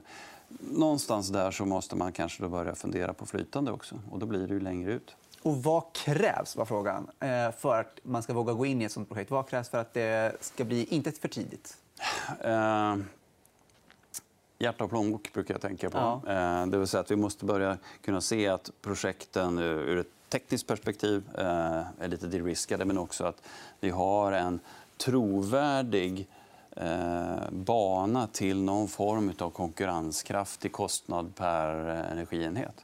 någonstans 0.61 1.29
där 1.29 1.51
så 1.51 1.67
måste 1.67 1.97
man 1.97 2.13
kanske 2.13 2.43
då 2.43 2.49
börja 2.49 2.75
fundera 2.75 3.15
på 3.15 3.27
flytande 3.27 3.73
också. 3.73 4.01
Och 4.11 4.19
då 4.19 4.27
blir 4.27 4.47
det 4.47 4.61
längre 4.61 4.93
ut. 4.93 5.17
Och 5.43 5.63
vad 5.63 5.93
krävs, 5.93 6.57
var 6.57 6.65
frågan, 6.65 7.11
eh, 7.21 7.51
för 7.59 7.81
att 7.81 8.01
man 8.03 8.23
ska 8.23 8.33
våga 8.33 8.53
gå 8.53 8.67
in 8.67 8.83
i 8.83 8.85
ett 8.85 8.93
sånt 8.93 9.09
projekt? 9.09 9.31
Vad 9.31 9.49
krävs 9.49 9.69
för 9.69 9.79
att 9.79 9.95
det 9.95 10.37
ska 10.41 10.65
bli 10.65 10.85
inte 10.85 11.13
för 11.13 11.29
tidigt? 11.29 11.77
Eh, 12.41 12.97
hjärta 14.59 14.85
och 14.85 14.91
plånbok 14.91 15.33
brukar 15.33 15.55
jag 15.55 15.61
tänka 15.61 15.91
på. 15.91 15.99
Ja. 15.99 16.33
Eh, 16.33 16.67
det 16.67 16.79
vill 16.79 16.87
säga 16.87 17.01
att 17.01 17.11
vi 17.11 17.17
måste 17.17 17.45
börja 17.45 17.79
kunna 18.05 18.21
se 18.21 18.49
att 18.49 18.71
projekten 18.83 19.59
ur 19.59 19.99
ett 19.99 20.07
tekniskt 20.29 20.67
perspektiv 20.67 21.23
eh, 21.39 21.45
är 21.99 22.09
lite 22.09 22.27
de-riskade 22.27 22.85
men 22.85 22.99
också 22.99 23.25
att 23.25 23.43
vi 23.81 23.91
har 23.91 24.33
en 24.33 24.61
trovärdig 24.97 26.29
eh, 26.77 27.51
bana 27.51 28.27
till 28.27 28.63
någon 28.63 28.89
form 28.89 29.33
av 29.39 29.51
konkurrenskraftig 29.51 30.73
kostnad 30.73 31.35
per 31.35 31.89
eh, 31.89 32.13
energienhet. 32.13 32.75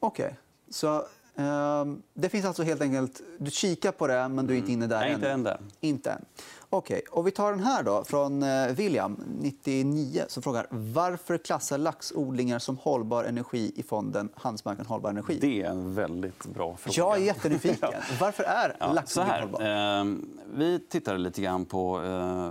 Okej. 0.00 0.24
Okay. 0.24 0.36
Så 0.70 0.96
eh, 1.36 1.84
det 2.14 2.28
finns 2.28 2.46
alltså 2.46 2.62
helt 2.62 2.80
enkelt... 2.80 3.20
Du 3.38 3.50
kikar 3.50 3.92
på 3.92 4.06
det, 4.06 4.28
men 4.28 4.46
du 4.46 4.54
är 4.54 4.58
inte 4.58 4.72
inne 4.72 4.86
där 4.86 5.00
Nej, 5.00 5.12
inte 5.12 5.30
än. 5.30 5.42
Där. 5.42 5.60
Inte 5.80 6.10
än. 6.10 6.24
Okay. 6.70 7.00
Och 7.10 7.26
vi 7.26 7.30
tar 7.30 7.50
den 7.50 7.62
här 7.62 7.82
då, 7.82 8.04
från 8.04 8.42
eh, 8.42 8.66
William, 8.66 9.24
99, 9.40 10.24
som 10.28 10.42
frågar 10.42 10.66
varför 10.70 11.38
klassar 11.38 11.78
laxodlingar 11.78 12.58
som 12.58 12.76
hållbar 12.78 13.24
energi 13.24 13.72
i 13.76 13.82
fonden 13.82 14.28
Handelsbanken 14.34 14.86
Hållbar 14.86 15.10
energi. 15.10 15.38
Det 15.40 15.62
är 15.62 15.70
en 15.70 15.94
väldigt 15.94 16.46
bra 16.46 16.76
fråga. 16.76 16.94
Jag 16.96 17.16
är 17.16 17.20
jättenyfiken. 17.24 18.02
Varför 18.20 18.44
är 18.44 18.76
ja, 18.80 18.92
laxodling 18.92 19.32
hållbar? 19.40 19.60
Eh, 20.00 20.04
vi 20.54 20.78
tittade 20.88 21.18
lite 21.18 21.42
grann 21.42 21.64
på 21.64 22.02
eh, 22.02 22.50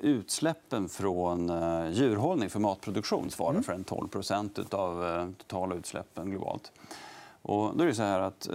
utsläppen 0.00 0.88
från 0.88 1.50
eh, 1.50 1.90
djurhållning 1.90 2.50
för 2.50 2.60
matproduktion 2.60 3.30
svarar 3.30 3.50
mm. 3.50 3.62
för 3.62 3.72
en 3.72 3.84
12% 3.84 4.74
av 4.74 5.06
eh, 5.06 5.28
totala 5.38 5.74
utsläppen 5.74 6.30
globalt. 6.30 6.72
Och 7.42 7.76
då 7.76 7.84
är 7.84 7.88
det 7.88 7.94
så 7.94 8.02
här 8.02 8.20
att 8.20 8.48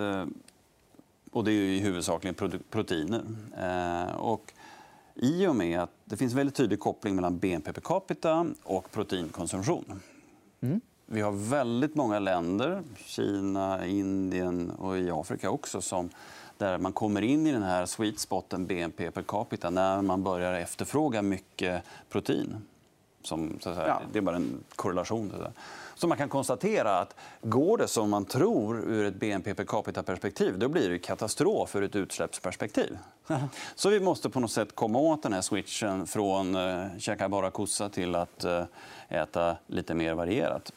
och 1.31 1.43
det 1.43 1.51
är 1.51 1.53
ju 1.53 1.79
huvudsakligen 1.79 2.61
proteiner. 2.69 3.23
Och 4.17 4.53
i 5.15 5.47
och 5.47 5.55
med 5.55 5.79
att 5.79 5.91
det 6.05 6.17
finns 6.17 6.33
en 6.33 6.37
väldigt 6.37 6.55
tydlig 6.55 6.79
koppling 6.79 7.15
mellan 7.15 7.39
BNP 7.39 7.73
per 7.73 7.81
capita 7.81 8.47
och 8.63 8.91
proteinkonsumtion. 8.91 10.01
Mm. 10.61 10.81
Vi 11.05 11.21
har 11.21 11.31
väldigt 11.31 11.95
många 11.95 12.19
länder, 12.19 12.83
Kina, 12.97 13.85
Indien 13.87 14.71
och 14.71 14.97
i 14.97 15.11
Afrika 15.11 15.49
också 15.49 15.81
som, 15.81 16.09
där 16.57 16.77
man 16.77 16.93
kommer 16.93 17.21
in 17.21 17.47
i 17.47 17.51
den 17.51 17.63
här 17.63 17.85
sweet 17.85 18.19
spoten 18.19 18.65
BNP 18.65 19.11
per 19.11 19.21
capita 19.21 19.69
när 19.69 20.01
man 20.01 20.23
börjar 20.23 20.53
efterfråga 20.53 21.21
mycket 21.21 21.83
protein. 22.09 22.55
Som, 23.23 23.59
så 23.61 23.73
säga, 23.73 23.87
ja. 23.87 24.01
Det 24.11 24.17
är 24.17 24.21
bara 24.21 24.35
en 24.35 24.63
korrelation. 24.75 25.33
Så, 25.37 25.47
så 25.95 26.07
man 26.07 26.17
kan 26.17 26.29
konstatera 26.29 26.99
att 26.99 27.15
går 27.41 27.77
det 27.77 27.87
som 27.87 28.09
man 28.09 28.25
tror 28.25 28.79
ur 28.79 29.05
ett 29.05 29.15
BNP 29.15 29.53
per 29.53 29.63
capita-perspektiv 29.63 30.59
då 30.59 30.67
blir 30.67 30.89
det 30.89 30.99
katastrof 30.99 31.75
ur 31.75 31.83
ett 31.83 31.95
utsläppsperspektiv. 31.95 32.97
Så 33.75 33.89
vi 33.89 33.99
måste 33.99 34.29
på 34.29 34.39
något 34.39 34.51
sätt 34.51 34.75
komma 34.75 34.99
åt 34.99 35.23
den 35.23 35.33
här 35.33 35.41
switchen 35.41 36.07
från 36.07 36.55
eh, 36.55 36.85
käka 36.97 37.29
bara 37.29 37.51
kossa 37.51 37.89
till 37.89 38.15
att 38.15 38.43
eh, 38.43 38.63
äta 39.09 39.57
lite 39.67 39.93
mer 39.93 40.13
varierat. 40.13 40.71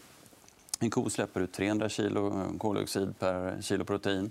En 0.80 0.90
ko 0.90 1.10
släpper 1.10 1.40
ut 1.40 1.52
300 1.52 1.88
kilo 1.88 2.52
koldioxid 2.58 3.18
per 3.18 3.62
kilo 3.62 3.84
protein. 3.84 4.30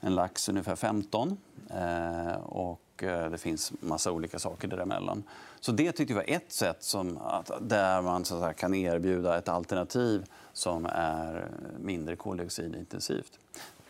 En 0.00 0.14
lax 0.14 0.48
ungefär 0.48 0.76
15. 0.76 1.36
Eh, 1.70 2.34
och 2.42 3.02
eh, 3.02 3.30
det 3.30 3.38
finns 3.38 3.72
massa 3.80 4.12
olika 4.12 4.38
saker 4.38 4.68
däremellan. 4.68 5.22
Så 5.64 5.72
det 5.72 5.92
tyckte 5.92 6.14
vi 6.14 6.18
var 6.18 6.24
ett 6.26 6.52
sätt 6.52 6.82
som, 6.82 7.18
att, 7.18 7.50
där 7.60 8.02
man 8.02 8.24
så 8.24 8.44
att 8.44 8.56
kan 8.56 8.74
erbjuda 8.74 9.38
ett 9.38 9.48
alternativ 9.48 10.24
som 10.52 10.86
är 10.86 11.48
mindre 11.80 12.16
koldioxidintensivt. 12.16 13.38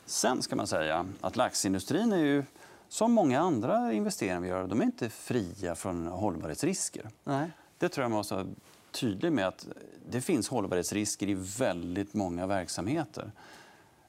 Sen 0.06 0.42
ska 0.42 0.56
man 0.56 0.66
säga 0.66 1.06
att 1.20 1.36
laxindustrin 1.36 2.12
är 2.12 2.18
ju 2.18 2.44
som 2.88 3.12
många 3.12 3.40
andra 3.40 3.92
investeringar 3.92 4.40
vi 4.40 4.48
gör, 4.48 4.66
de 4.66 4.80
är 4.80 4.84
inte 4.84 5.08
fria 5.10 5.74
från 5.74 6.06
hållbarhetsrisker. 6.06 7.10
Nej. 7.24 7.50
Det 7.78 7.88
tror 7.88 8.04
jag 8.04 8.10
man 8.10 8.16
måste 8.16 8.34
vara 8.34 8.46
tydlig 8.90 9.32
med. 9.32 9.48
att 9.48 9.66
Det 10.10 10.20
finns 10.20 10.48
hållbarhetsrisker 10.48 11.28
i 11.28 11.34
väldigt 11.58 12.14
många 12.14 12.46
verksamheter. 12.46 13.32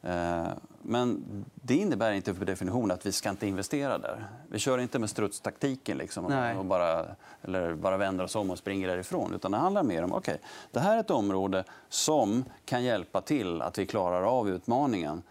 Eh, 0.04 0.48
men 0.82 1.24
det 1.54 1.76
innebär 1.76 2.12
inte 2.12 2.34
per 2.34 2.46
definition 2.46 2.92
att 2.92 3.06
vi 3.06 3.12
ska 3.12 3.30
inte 3.30 3.48
investera 3.48 3.98
där. 3.98 4.28
Vi 4.50 4.60
kör 4.60 4.78
inte 4.78 5.00
med 5.00 5.10
strutstaktiken 5.10 5.98
liksom, 5.98 6.26
och 6.58 6.66
bara, 6.66 7.06
eller 7.42 7.74
bara 7.74 7.98
vänder 7.98 8.24
oss 8.24 8.36
om 8.36 8.52
och 8.52 8.58
springer 8.58 8.88
därifrån. 8.88 9.34
Utan 9.34 9.52
det 9.52 9.58
handlar 9.58 9.84
mer 9.84 10.04
om 10.04 10.14
okay, 10.14 10.38
det 10.72 10.80
här 10.80 10.96
är 10.96 11.00
ett 11.00 11.12
område 11.12 11.64
som 11.90 12.46
kan 12.66 12.84
hjälpa 12.84 13.22
till 13.22 13.62
att 13.62 13.78
vi 13.78 13.86
klarar 13.86 14.24
av 14.24 14.50
utmaningen. 14.50 15.24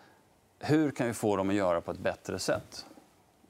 Hur 0.58 0.90
kan 0.90 1.06
vi 1.06 1.12
få 1.12 1.36
dem 1.36 1.48
att 1.48 1.54
göra 1.54 1.80
på 1.80 1.90
ett 1.90 1.98
bättre 1.98 2.38
sätt? 2.38 2.86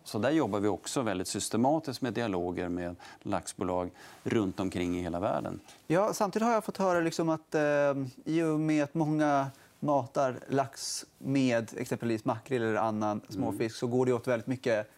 Så 0.05 0.19
där 0.19 0.31
jobbar 0.31 0.61
vi 0.61 0.69
också 0.69 1.03
väldigt 1.03 1.29
systematiskt 1.29 2.03
med 2.03 2.13
dialoger 2.13 2.69
med 2.69 2.97
laxbolag 3.23 3.91
runt 4.23 4.61
omkring 4.61 4.99
i 4.99 5.03
hela 5.03 5.21
världen. 5.21 5.61
Ja, 5.87 6.13
samtidigt 6.13 6.47
har 6.47 6.55
jag 6.55 6.65
fått 6.65 6.77
höra 6.77 7.01
liksom 7.01 7.29
att 7.29 7.55
eh, 7.55 7.63
i 8.25 8.43
och 8.43 8.61
med 8.61 8.85
att 8.85 8.95
många 8.95 9.47
matar 9.83 10.39
lax 10.49 11.05
med 11.19 11.71
exempelvis 11.77 12.25
makrill 12.25 12.63
eller 12.63 12.75
annan 12.75 13.21
småfisk 13.29 13.77
så 13.77 13.87
går 13.87 14.07
det 14.07 14.13
åt 14.13 14.29
väldigt 14.29 14.47
mycket 14.47 14.91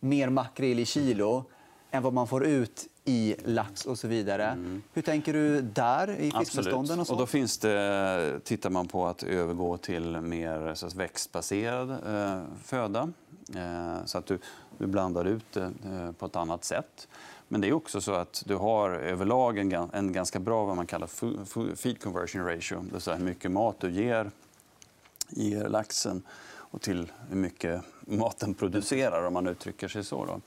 mer 0.00 0.28
makrill 0.28 0.78
i 0.78 0.84
kilo 0.84 1.44
än 1.90 2.02
vad 2.02 2.12
man 2.12 2.26
får 2.26 2.46
ut 2.46 2.86
i 3.04 3.36
lax 3.44 3.86
och 3.86 3.98
så 3.98 4.08
vidare. 4.08 4.44
Mm. 4.44 4.82
Hur 4.92 5.02
tänker 5.02 5.32
du 5.32 5.60
där 5.60 6.10
i 6.10 6.30
fiskbestånden? 6.30 7.00
Och 7.00 7.06
så? 7.06 7.12
Och 7.12 7.18
då 7.18 7.26
finns 7.26 7.58
det, 7.58 8.40
tittar 8.44 8.70
man 8.70 8.88
på 8.88 9.06
att 9.06 9.22
övergå 9.22 9.76
till 9.76 10.20
mer 10.20 10.74
så 10.74 10.88
växtbaserad 10.88 11.90
eh, 11.90 12.42
föda. 12.64 13.12
Eh, 13.54 14.04
så 14.04 14.18
att 14.18 14.26
du, 14.26 14.38
du 14.78 14.86
blandar 14.86 15.24
ut 15.24 15.52
det 15.52 15.72
eh, 15.84 16.12
på 16.12 16.26
ett 16.26 16.36
annat 16.36 16.64
sätt. 16.64 17.08
Men 17.52 17.60
det 17.60 17.68
är 17.68 17.72
också 17.72 18.00
så 18.00 18.12
att 18.12 18.42
du 18.46 18.56
har 18.56 18.90
överlag 18.90 19.58
en, 19.58 19.90
en 19.92 20.12
ganska 20.12 20.38
bra 20.38 20.64
vad 20.64 20.76
man 20.76 20.86
kallar 20.86 21.06
feed 21.76 22.02
conversion 22.02 22.44
ratio. 22.44 22.80
Det 22.80 22.92
vill 22.92 23.00
säga 23.00 23.16
hur 23.16 23.24
mycket 23.24 23.50
mat 23.50 23.80
du 23.80 23.90
ger, 23.90 24.30
ger 25.28 25.68
laxen 25.68 26.22
och 26.52 26.80
till 26.80 27.12
hur 27.28 27.36
mycket 27.36 27.82
maten 28.00 28.54
producerar 28.54 29.26
om 29.26 29.32
man 29.32 29.46
uttrycker 29.46 29.88
sig 29.88 30.04
så. 30.04 30.24
Då. 30.24 30.40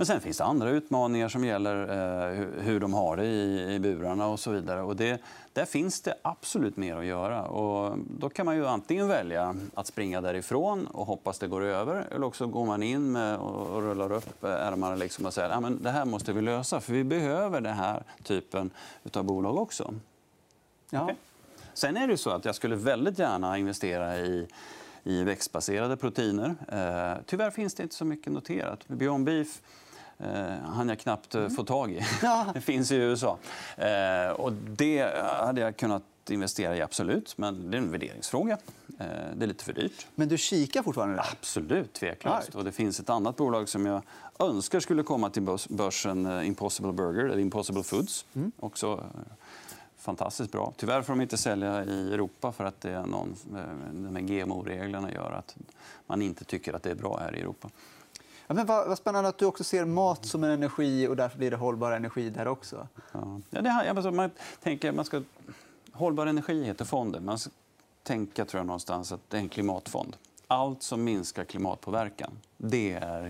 Men 0.00 0.06
sen 0.06 0.20
finns 0.20 0.38
det 0.38 0.44
andra 0.44 0.70
utmaningar 0.70 1.28
som 1.28 1.44
gäller 1.44 1.82
eh, 1.82 2.46
hur 2.62 2.80
de 2.80 2.94
har 2.94 3.16
det 3.16 3.24
i, 3.24 3.74
i 3.74 3.78
burarna 3.78 4.26
och 4.26 4.40
så 4.40 4.50
vidare. 4.50 4.82
Och 4.82 4.96
det, 4.96 5.20
där 5.52 5.64
finns 5.64 6.00
det 6.00 6.14
absolut 6.22 6.76
mer 6.76 6.96
att 6.96 7.04
göra. 7.04 7.42
Och 7.42 7.98
då 8.18 8.28
kan 8.28 8.46
man 8.46 8.56
ju 8.56 8.66
antingen 8.66 9.08
välja 9.08 9.56
att 9.74 9.86
springa 9.86 10.20
därifrån 10.20 10.86
och 10.86 11.06
hoppas 11.06 11.38
det 11.38 11.46
går 11.46 11.62
över 11.62 12.06
eller 12.10 12.26
också 12.26 12.46
går 12.46 12.66
man 12.66 12.82
in 12.82 13.12
med 13.12 13.38
och, 13.38 13.66
och 13.66 13.82
rullar 13.82 14.12
upp 14.12 14.44
ärmarna 14.44 14.94
liksom 14.94 15.26
och 15.26 15.34
säger 15.34 15.48
att 15.48 15.82
det 15.82 15.90
här 15.90 16.04
måste 16.04 16.32
vi 16.32 16.42
lösa 16.42 16.80
för 16.80 16.92
vi 16.92 17.04
behöver 17.04 17.60
den 17.60 17.76
här 17.76 18.02
typen 18.22 18.70
av 19.12 19.24
bolag 19.24 19.56
också. 19.56 19.94
Ja. 20.90 21.04
Okay. 21.04 21.16
Sen 21.74 21.96
är 21.96 22.08
det 22.08 22.16
så 22.16 22.30
att 22.30 22.44
jag 22.44 22.54
skulle 22.54 22.76
väldigt 22.76 23.18
gärna 23.18 23.58
investera 23.58 24.18
i 24.18 24.48
i 25.04 25.24
växtbaserade 25.24 25.96
proteiner. 25.96 26.54
Eh, 26.68 27.22
tyvärr 27.26 27.50
finns 27.50 27.74
det 27.74 27.82
inte 27.82 27.94
så 27.94 28.04
mycket 28.04 28.32
noterat. 28.32 28.88
Beyond 28.88 29.24
Beef 29.24 29.60
eh, 30.24 30.68
hann 30.68 30.88
jag 30.88 30.98
knappt 30.98 31.34
eh, 31.34 31.48
få 31.48 31.64
tag 31.64 31.92
i. 31.92 32.00
Ja. 32.22 32.46
Det 32.54 32.60
finns 32.60 32.92
i 32.92 32.96
USA. 32.96 33.38
Eh, 33.76 34.30
och 34.30 34.52
det 34.52 35.14
hade 35.40 35.60
jag 35.60 35.76
kunnat 35.76 36.02
investera 36.28 36.76
i, 36.76 36.82
absolut. 36.82 37.38
Men 37.38 37.70
det 37.70 37.76
är 37.76 37.78
en 37.78 37.90
värderingsfråga. 37.90 38.58
Eh, 38.98 39.06
det 39.34 39.44
är 39.44 39.46
lite 39.46 39.64
för 39.64 39.72
dyrt. 39.72 40.06
Men 40.14 40.28
du 40.28 40.38
kikar 40.38 40.82
fortfarande? 40.82 41.16
Där. 41.16 41.24
Absolut, 41.32 41.92
tveklöst. 41.92 42.54
Och 42.54 42.64
det 42.64 42.72
finns 42.72 43.00
ett 43.00 43.10
annat 43.10 43.36
bolag 43.36 43.68
som 43.68 43.86
jag 43.86 44.02
önskar 44.38 44.80
skulle 44.80 45.02
komma 45.02 45.30
till 45.30 45.48
börsen, 45.68 46.44
Impossible 46.44 46.92
Burger, 46.92 47.24
eller 47.24 47.38
Impossible 47.38 47.82
Foods. 47.82 48.24
Mm. 48.34 48.52
Också 48.60 49.04
fantastiskt 50.00 50.52
bra. 50.52 50.72
Tyvärr 50.76 51.02
får 51.02 51.12
de 51.12 51.20
inte 51.20 51.36
sälja 51.36 51.84
i 51.84 52.12
Europa 52.12 52.52
för 52.52 52.64
att 52.64 52.80
det 52.80 52.90
är 52.90 53.06
någon, 53.06 53.36
de 53.92 54.16
här 54.16 54.22
GMO-reglerna 54.22 55.12
gör 55.12 55.32
att 55.32 55.56
man 56.06 56.22
inte 56.22 56.44
tycker 56.44 56.72
att 56.72 56.82
det 56.82 56.90
är 56.90 56.94
bra 56.94 57.18
här 57.18 57.36
i 57.36 57.40
Europa. 57.40 57.70
Ja, 58.50 58.54
men 58.54 58.66
vad, 58.66 58.88
vad, 58.88 58.98
spännande 58.98 59.28
att 59.28 59.38
du 59.38 59.44
också 59.46 59.64
ser 59.64 59.84
mat 59.84 60.26
som 60.26 60.44
en 60.44 60.50
energi 60.50 61.08
och 61.08 61.16
därför 61.16 61.38
blir 61.38 61.50
det 61.50 61.56
hållbar 61.56 61.92
energi 61.92 62.30
där 62.30 62.48
också. 62.48 62.88
Ja. 63.12 63.40
Ja, 63.50 63.62
det, 63.62 63.70
alltså, 63.70 64.10
man 64.10 64.30
tänker, 64.62 64.92
man 64.92 65.04
ska, 65.04 65.22
hållbar 65.92 66.26
energi 66.26 66.64
heter 66.64 66.84
fonden. 66.84 67.24
Man 67.24 67.38
ska 67.38 67.50
tänka 68.02 68.44
tror 68.44 68.58
jag, 68.58 68.66
någonstans 68.66 69.12
att 69.12 69.20
det 69.28 69.36
är 69.36 69.40
en 69.40 69.48
klimatfond. 69.48 70.16
Allt 70.46 70.82
som 70.82 71.04
minskar 71.04 71.44
klimatpåverkan, 71.44 72.30
det 72.56 72.92
är 72.92 73.22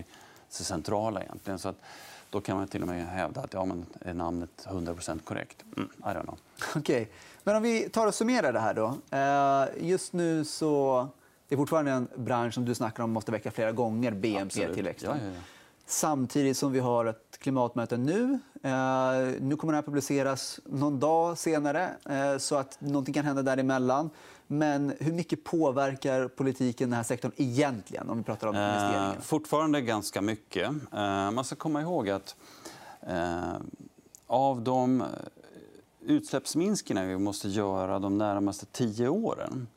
det 0.57 0.63
centrala 0.63 1.23
egentligen. 1.23 1.59
Så 1.59 1.69
att, 1.69 1.77
då 2.29 2.41
kan 2.41 2.57
man 2.57 2.67
till 2.67 2.81
och 2.81 2.87
med 2.87 3.07
hävda 3.07 3.41
att 3.41 3.53
ja, 3.53 3.65
men 3.65 3.85
är 4.01 4.13
namnet 4.13 4.65
100 4.67 4.95
korrekt. 5.23 5.63
Mm, 5.77 5.89
I 5.97 6.03
don't 6.03 6.23
know. 6.23 6.37
Okay. 6.75 7.07
Men 7.43 7.55
om 7.55 7.63
vi 7.63 7.89
tar 7.89 8.07
och 8.07 8.15
summerar 8.15 8.53
det 8.53 8.59
här 8.59 8.73
då. 8.73 8.97
Eh, 9.17 9.87
just 9.87 10.13
nu 10.13 10.45
så 10.45 11.07
det 11.51 11.55
är 11.55 11.57
fortfarande 11.57 11.91
en 11.91 12.07
bransch 12.15 12.53
som 12.53 12.65
du 12.65 12.75
snackar 12.75 13.03
om 13.03 13.11
måste 13.11 13.31
väcka 13.31 13.51
flera 13.51 13.71
gånger 13.71 14.11
BNP-tillväxten. 14.11 15.17
Ja, 15.17 15.25
ja, 15.25 15.31
ja. 15.35 15.41
Samtidigt 15.85 16.57
som 16.57 16.71
vi 16.71 16.79
har 16.79 17.05
ett 17.05 17.37
klimatmöte 17.39 17.97
nu. 17.97 18.39
Eh, 18.63 18.71
nu 19.39 19.55
kommer 19.55 19.73
det 19.73 19.77
här 19.77 19.81
publiceras 19.81 20.59
någon 20.65 20.99
dag 20.99 21.37
senare, 21.37 21.89
eh, 22.09 22.37
så 22.37 22.55
att 22.55 22.81
någonting 22.81 23.13
kan 23.13 23.25
hända 23.25 23.41
däremellan. 23.41 24.09
Men 24.47 24.93
hur 24.99 25.13
mycket 25.13 25.43
påverkar 25.43 26.27
politiken 26.27 26.89
den 26.89 26.97
här 26.97 27.03
sektorn 27.03 27.31
egentligen? 27.37 28.09
om 28.09 28.17
vi 28.17 28.23
pratar 28.23 28.47
om 28.47 28.55
investeringar? 28.55 29.13
Eh, 29.15 29.21
fortfarande 29.21 29.81
ganska 29.81 30.21
mycket. 30.21 30.69
Eh, 30.93 31.31
man 31.31 31.43
ska 31.43 31.55
komma 31.55 31.81
ihåg 31.81 32.09
att 32.09 32.35
eh, 33.01 33.55
av 34.27 34.61
de 34.61 35.03
utsläppsminskningar 36.01 37.05
vi 37.05 37.17
måste 37.17 37.47
göra 37.47 37.99
de 37.99 38.17
närmaste 38.17 38.65
tio 38.65 39.09
åren 39.09 39.67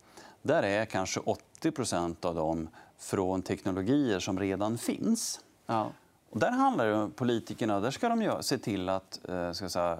där 0.44 0.62
är 0.62 0.84
kanske 0.84 1.20
80% 1.20 2.26
av 2.26 2.34
dem 2.34 2.68
från 2.98 3.42
teknologier 3.42 4.18
som 4.18 4.40
redan 4.40 4.78
finns. 4.78 5.40
Ja. 5.66 5.90
Och 6.30 6.40
där 6.40 6.50
handlar 6.50 6.86
det 6.86 6.94
om 6.94 7.10
politikerna 7.10 7.80
där 7.80 7.90
ska 7.90 8.08
de 8.08 8.42
se 8.42 8.58
till 8.58 8.88
att 8.88 9.20
eh, 9.28 9.52
ska 9.52 9.68
säga, 9.68 9.98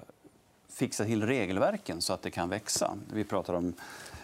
fixa 0.69 1.05
till 1.05 1.27
regelverken 1.27 2.01
så 2.01 2.13
att 2.13 2.23
det 2.23 2.31
kan 2.31 2.49
växa. 2.49 2.97
Vi 3.13 3.25
pratar 3.25 3.55
om 3.55 3.75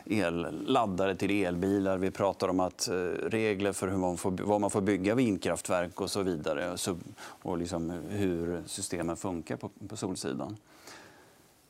elladdare 0.07 1.15
till 1.15 1.45
elbilar. 1.45 1.99
Vi 1.99 2.11
pratar 2.11 2.49
om 2.49 2.61
att 2.61 2.89
eh, 2.89 2.95
regler 3.23 3.73
för 3.73 3.89
hur 3.89 3.97
man 3.97 4.17
får, 4.17 4.31
var 4.31 4.59
man 4.59 4.71
får 4.71 4.81
bygga 4.81 5.15
vindkraftverk 5.15 6.01
och 6.01 6.11
så 6.11 6.23
vidare. 6.23 6.77
Och 7.43 7.59
liksom 7.59 7.91
hur 7.91 8.63
systemen 8.67 9.17
funkar 9.17 9.57
på, 9.57 9.71
på 9.89 9.97
solsidan. 9.97 10.57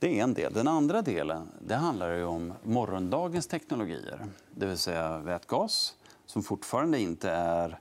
Det 0.00 0.18
är 0.18 0.22
en 0.22 0.34
del. 0.34 0.52
Den 0.52 0.68
andra 0.68 1.02
delen 1.02 1.48
det 1.60 1.74
handlar 1.74 2.24
om 2.24 2.52
morgondagens 2.62 3.46
teknologier. 3.46 4.26
Det 4.50 4.66
vill 4.66 4.78
säga 4.78 5.18
vätgas, 5.18 5.94
som 6.26 6.42
fortfarande 6.42 7.00
inte 7.00 7.30
är, 7.30 7.78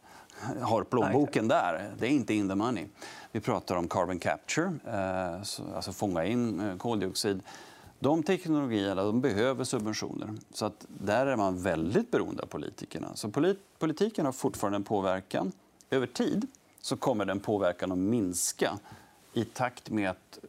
har 0.62 0.84
plånboken 0.84 1.47
där. 1.47 1.91
Det 1.99 2.08
är 2.08 2.12
inte 2.12 2.34
in 2.34 2.49
the 2.49 2.55
money. 2.55 2.86
Vi 3.32 3.39
pratar 3.39 3.75
om 3.75 3.88
carbon 3.88 4.19
capture, 4.19 4.73
eh, 4.88 5.34
alltså 5.75 5.91
fånga 5.93 6.25
in 6.25 6.60
eh, 6.60 6.77
koldioxid. 6.77 7.41
De 7.99 8.23
teknologierna 8.23 9.03
de 9.03 9.21
behöver 9.21 9.63
subventioner. 9.63 10.29
Så 10.53 10.65
att 10.65 10.86
där 10.88 11.25
är 11.27 11.36
man 11.36 11.63
väldigt 11.63 12.12
beroende 12.12 12.43
av 12.43 12.47
politikerna. 12.47 13.15
Så 13.15 13.32
politiken 13.79 14.25
har 14.25 14.32
fortfarande 14.32 14.75
en 14.75 14.84
påverkan. 14.84 15.51
Över 15.89 16.08
tid 16.08 16.47
så 16.82 16.97
kommer 16.97 17.25
den 17.25 17.39
påverkan 17.39 17.91
att 17.91 17.97
minska 17.97 18.79
i 19.34 19.45
takt 19.45 19.89
med 19.89 20.10
att 20.10 20.39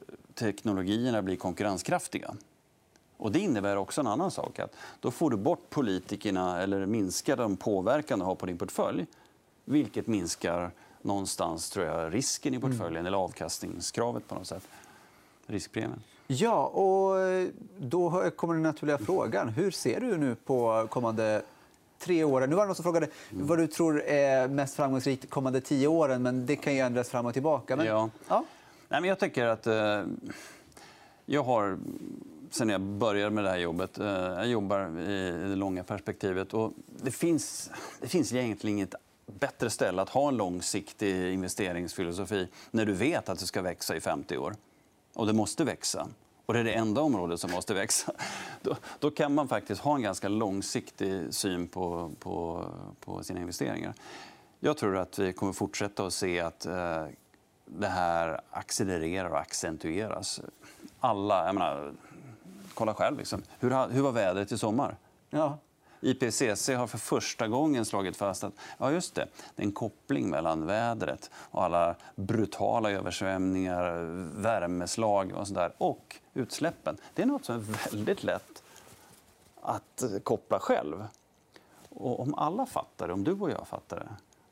teknologierna 0.40 1.22
blir 1.22 1.36
konkurrenskraftiga. 1.36 2.34
Och 3.16 3.32
det 3.32 3.38
innebär 3.38 3.76
också 3.76 4.00
en 4.00 4.06
annan 4.06 4.30
sak. 4.30 4.58
att 4.58 4.74
Då 5.00 5.10
får 5.10 5.30
du 5.30 5.36
bort 5.36 5.70
politikerna 5.70 6.62
eller 6.62 6.86
minskar 6.86 7.36
den 7.36 7.56
påverkan 7.56 8.18
du 8.18 8.24
har 8.24 8.34
på 8.34 8.46
din 8.46 8.58
portfölj. 8.58 9.06
Vilket 9.64 10.06
minskar 10.06 10.70
någonstans 11.02 11.70
tror 11.70 11.86
jag, 11.86 12.14
risken 12.14 12.54
i 12.54 12.56
mm. 12.56 12.70
portföljen 12.70 12.96
mm. 12.96 13.06
eller 13.06 13.18
avkastningskravet 13.18 14.28
på 14.28 14.34
något 14.34 14.46
sätt. 14.46 14.68
Riskpremien. 15.46 16.02
Ja, 16.26 16.66
och 16.66 17.16
då 17.78 18.30
kommer 18.30 18.54
den 18.54 18.62
naturliga 18.62 18.98
frågan. 18.98 19.48
Hur 19.48 19.70
ser 19.70 20.00
du 20.00 20.16
nu 20.16 20.34
på 20.34 20.86
kommande 20.90 21.42
tre 21.98 22.24
åren? 22.24 22.50
Nu 22.50 22.56
var 22.56 22.62
det 22.62 22.66
någon 22.66 22.76
som 22.76 22.82
frågade 22.82 23.08
mm. 23.32 23.46
vad 23.46 23.58
du 23.58 23.66
tror 23.66 24.02
är 24.02 24.48
mest 24.48 24.74
framgångsrikt 24.74 25.30
kommande 25.30 25.60
tio 25.60 25.88
åren, 25.88 26.22
men 26.22 26.46
det 26.46 26.56
kan 26.56 26.74
ju 26.74 26.80
ändras 26.80 27.08
fram 27.08 27.26
och 27.26 27.32
tillbaka. 27.32 27.76
Men, 27.76 27.86
ja. 27.86 28.10
ja. 28.28 28.44
Nej, 28.90 29.00
men 29.00 29.08
jag 29.08 29.18
tycker 29.18 29.46
att... 29.46 29.66
Eh, 29.66 30.04
jag 31.26 31.42
har, 31.42 31.78
sen 32.50 32.68
jag 32.68 32.80
började 32.80 33.30
med 33.30 33.44
det 33.44 33.50
här 33.50 33.58
jobbet... 33.58 33.98
Eh, 33.98 34.06
jag 34.06 34.46
jobbar 34.46 34.98
i, 34.98 35.28
i 35.28 35.48
det 35.48 35.56
långa 35.56 35.84
perspektivet. 35.84 36.54
Och 36.54 36.72
det, 37.02 37.10
finns, 37.10 37.70
det 38.00 38.08
finns 38.08 38.32
egentligen 38.32 38.76
inget 38.76 38.94
bättre 39.26 39.70
ställe 39.70 40.02
att 40.02 40.08
ha 40.08 40.28
en 40.28 40.36
långsiktig 40.36 41.32
investeringsfilosofi 41.32 42.48
när 42.70 42.86
du 42.86 42.92
vet 42.92 43.28
att 43.28 43.38
det 43.38 43.46
ska 43.46 43.62
växa 43.62 43.96
i 43.96 44.00
50 44.00 44.36
år. 44.36 44.54
Och 45.14 45.26
det 45.26 45.32
måste 45.32 45.64
växa. 45.64 46.08
Och 46.46 46.54
det 46.54 46.60
är 46.60 46.64
det 46.64 46.72
enda 46.72 47.00
området 47.00 47.40
som 47.40 47.50
måste 47.50 47.74
växa. 47.74 48.12
Då, 48.62 48.76
då 48.98 49.10
kan 49.10 49.34
man 49.34 49.48
faktiskt 49.48 49.80
ha 49.80 49.94
en 49.94 50.02
ganska 50.02 50.28
långsiktig 50.28 51.34
syn 51.34 51.68
på, 51.68 52.10
på, 52.18 52.64
på 53.00 53.22
sina 53.22 53.40
investeringar. 53.40 53.94
Jag 54.60 54.76
tror 54.76 54.96
att 54.96 55.18
vi 55.18 55.32
kommer 55.32 55.52
fortsätta 55.52 56.06
att 56.06 56.12
se 56.12 56.40
att 56.40 56.66
eh, 56.66 57.06
det 57.78 57.88
här 57.88 58.40
accelererar 58.50 59.30
och 59.30 59.40
accentueras. 59.40 60.40
Alla, 61.00 61.46
jag 61.46 61.54
menar, 61.54 61.92
kolla 62.74 62.94
själv. 62.94 63.18
Liksom. 63.18 63.42
Hur, 63.58 63.88
hur 63.88 64.02
var 64.02 64.12
vädret 64.12 64.52
i 64.52 64.58
sommar? 64.58 64.96
Ja. 65.30 65.58
IPCC 66.00 66.68
har 66.68 66.86
för 66.86 66.98
första 66.98 67.48
gången 67.48 67.84
slagit 67.84 68.16
fast 68.16 68.44
att 68.44 68.52
ja, 68.78 68.90
just 68.90 69.14
det, 69.14 69.26
det 69.54 69.62
är 69.62 69.66
en 69.66 69.72
koppling 69.72 70.30
mellan 70.30 70.66
vädret 70.66 71.30
och 71.34 71.64
alla 71.64 71.94
brutala 72.14 72.90
översvämningar, 72.90 74.04
värmeslag 74.40 75.32
och, 75.32 75.48
sådär, 75.48 75.72
och 75.78 76.16
utsläppen. 76.34 76.96
Det 77.14 77.22
är 77.22 77.26
något 77.26 77.44
som 77.44 77.54
är 77.54 77.90
väldigt 77.90 78.22
lätt 78.22 78.62
att 79.62 80.04
koppla 80.22 80.58
själv. 80.58 81.04
Och 81.88 82.20
om 82.20 82.34
alla 82.34 82.66
fattar 82.66 83.06
det, 83.08 83.12
om 83.12 83.24
du 83.24 83.32
och 83.32 83.50
jag 83.50 83.68
fattar 83.68 83.96
det, 83.96 84.08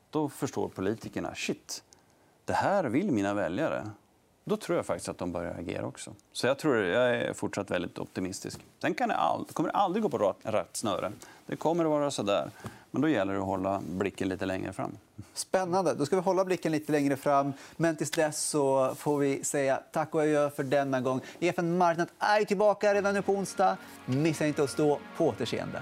då 0.09 0.29
förstår 0.29 0.69
politikerna 0.69 1.35
shit, 1.35 1.83
det 2.49 2.55
här 2.55 2.83
vill 2.83 3.11
mina 3.11 3.33
väljare. 3.33 3.89
Då 4.43 4.57
tror 4.57 4.75
jag 4.75 4.85
faktiskt 4.85 5.09
att 5.09 5.17
de 5.17 5.31
börjar 5.31 5.55
agera 5.59 5.85
också. 5.85 6.11
Så 6.31 6.47
jag, 6.47 6.57
tror, 6.57 6.77
jag 6.77 7.15
är 7.15 7.33
fortsatt 7.33 7.71
väldigt 7.71 7.99
optimistisk. 7.99 8.59
Sen 8.81 8.93
kan 8.93 9.09
det, 9.09 9.15
all, 9.15 9.45
kommer 9.45 9.69
det 9.69 9.75
aldrig 9.75 10.03
gå 10.03 10.09
på 10.09 10.35
rätt 10.43 10.69
snöre. 10.77 11.11
Det 11.45 11.55
kommer 11.55 11.85
att 11.85 11.89
vara 11.89 12.11
så 12.11 12.23
där. 12.23 12.49
Men 12.91 13.01
då 13.01 13.07
gäller 13.09 13.33
det 13.33 13.39
att 13.39 13.45
hålla 13.45 13.81
blicken 13.87 14.29
lite 14.29 14.45
längre 14.45 14.73
fram. 14.73 14.97
Spännande. 15.33 15.93
Då 15.93 16.05
ska 16.05 16.15
vi 16.15 16.21
hålla 16.21 16.45
blicken 16.45 16.71
lite 16.71 16.91
längre 16.91 17.15
fram. 17.15 17.53
Men 17.77 17.95
tills 17.95 18.11
dess 18.11 18.41
så 18.41 18.95
får 18.95 19.17
vi 19.17 19.43
säga 19.43 19.81
tack 19.91 20.15
och 20.15 20.21
adjö 20.21 20.49
för 20.49 20.63
denna 20.63 21.01
gång. 21.01 21.21
EFN 21.39 21.77
Marknad 21.77 22.07
är 22.19 22.45
tillbaka 22.45 22.93
redan 22.93 23.13
nu 23.13 23.21
på 23.21 23.33
onsdag. 23.33 23.77
Missa 24.05 24.47
inte 24.47 24.61
oss 24.61 24.75
då. 24.75 24.99
På 25.17 25.27
återseende. 25.27 25.81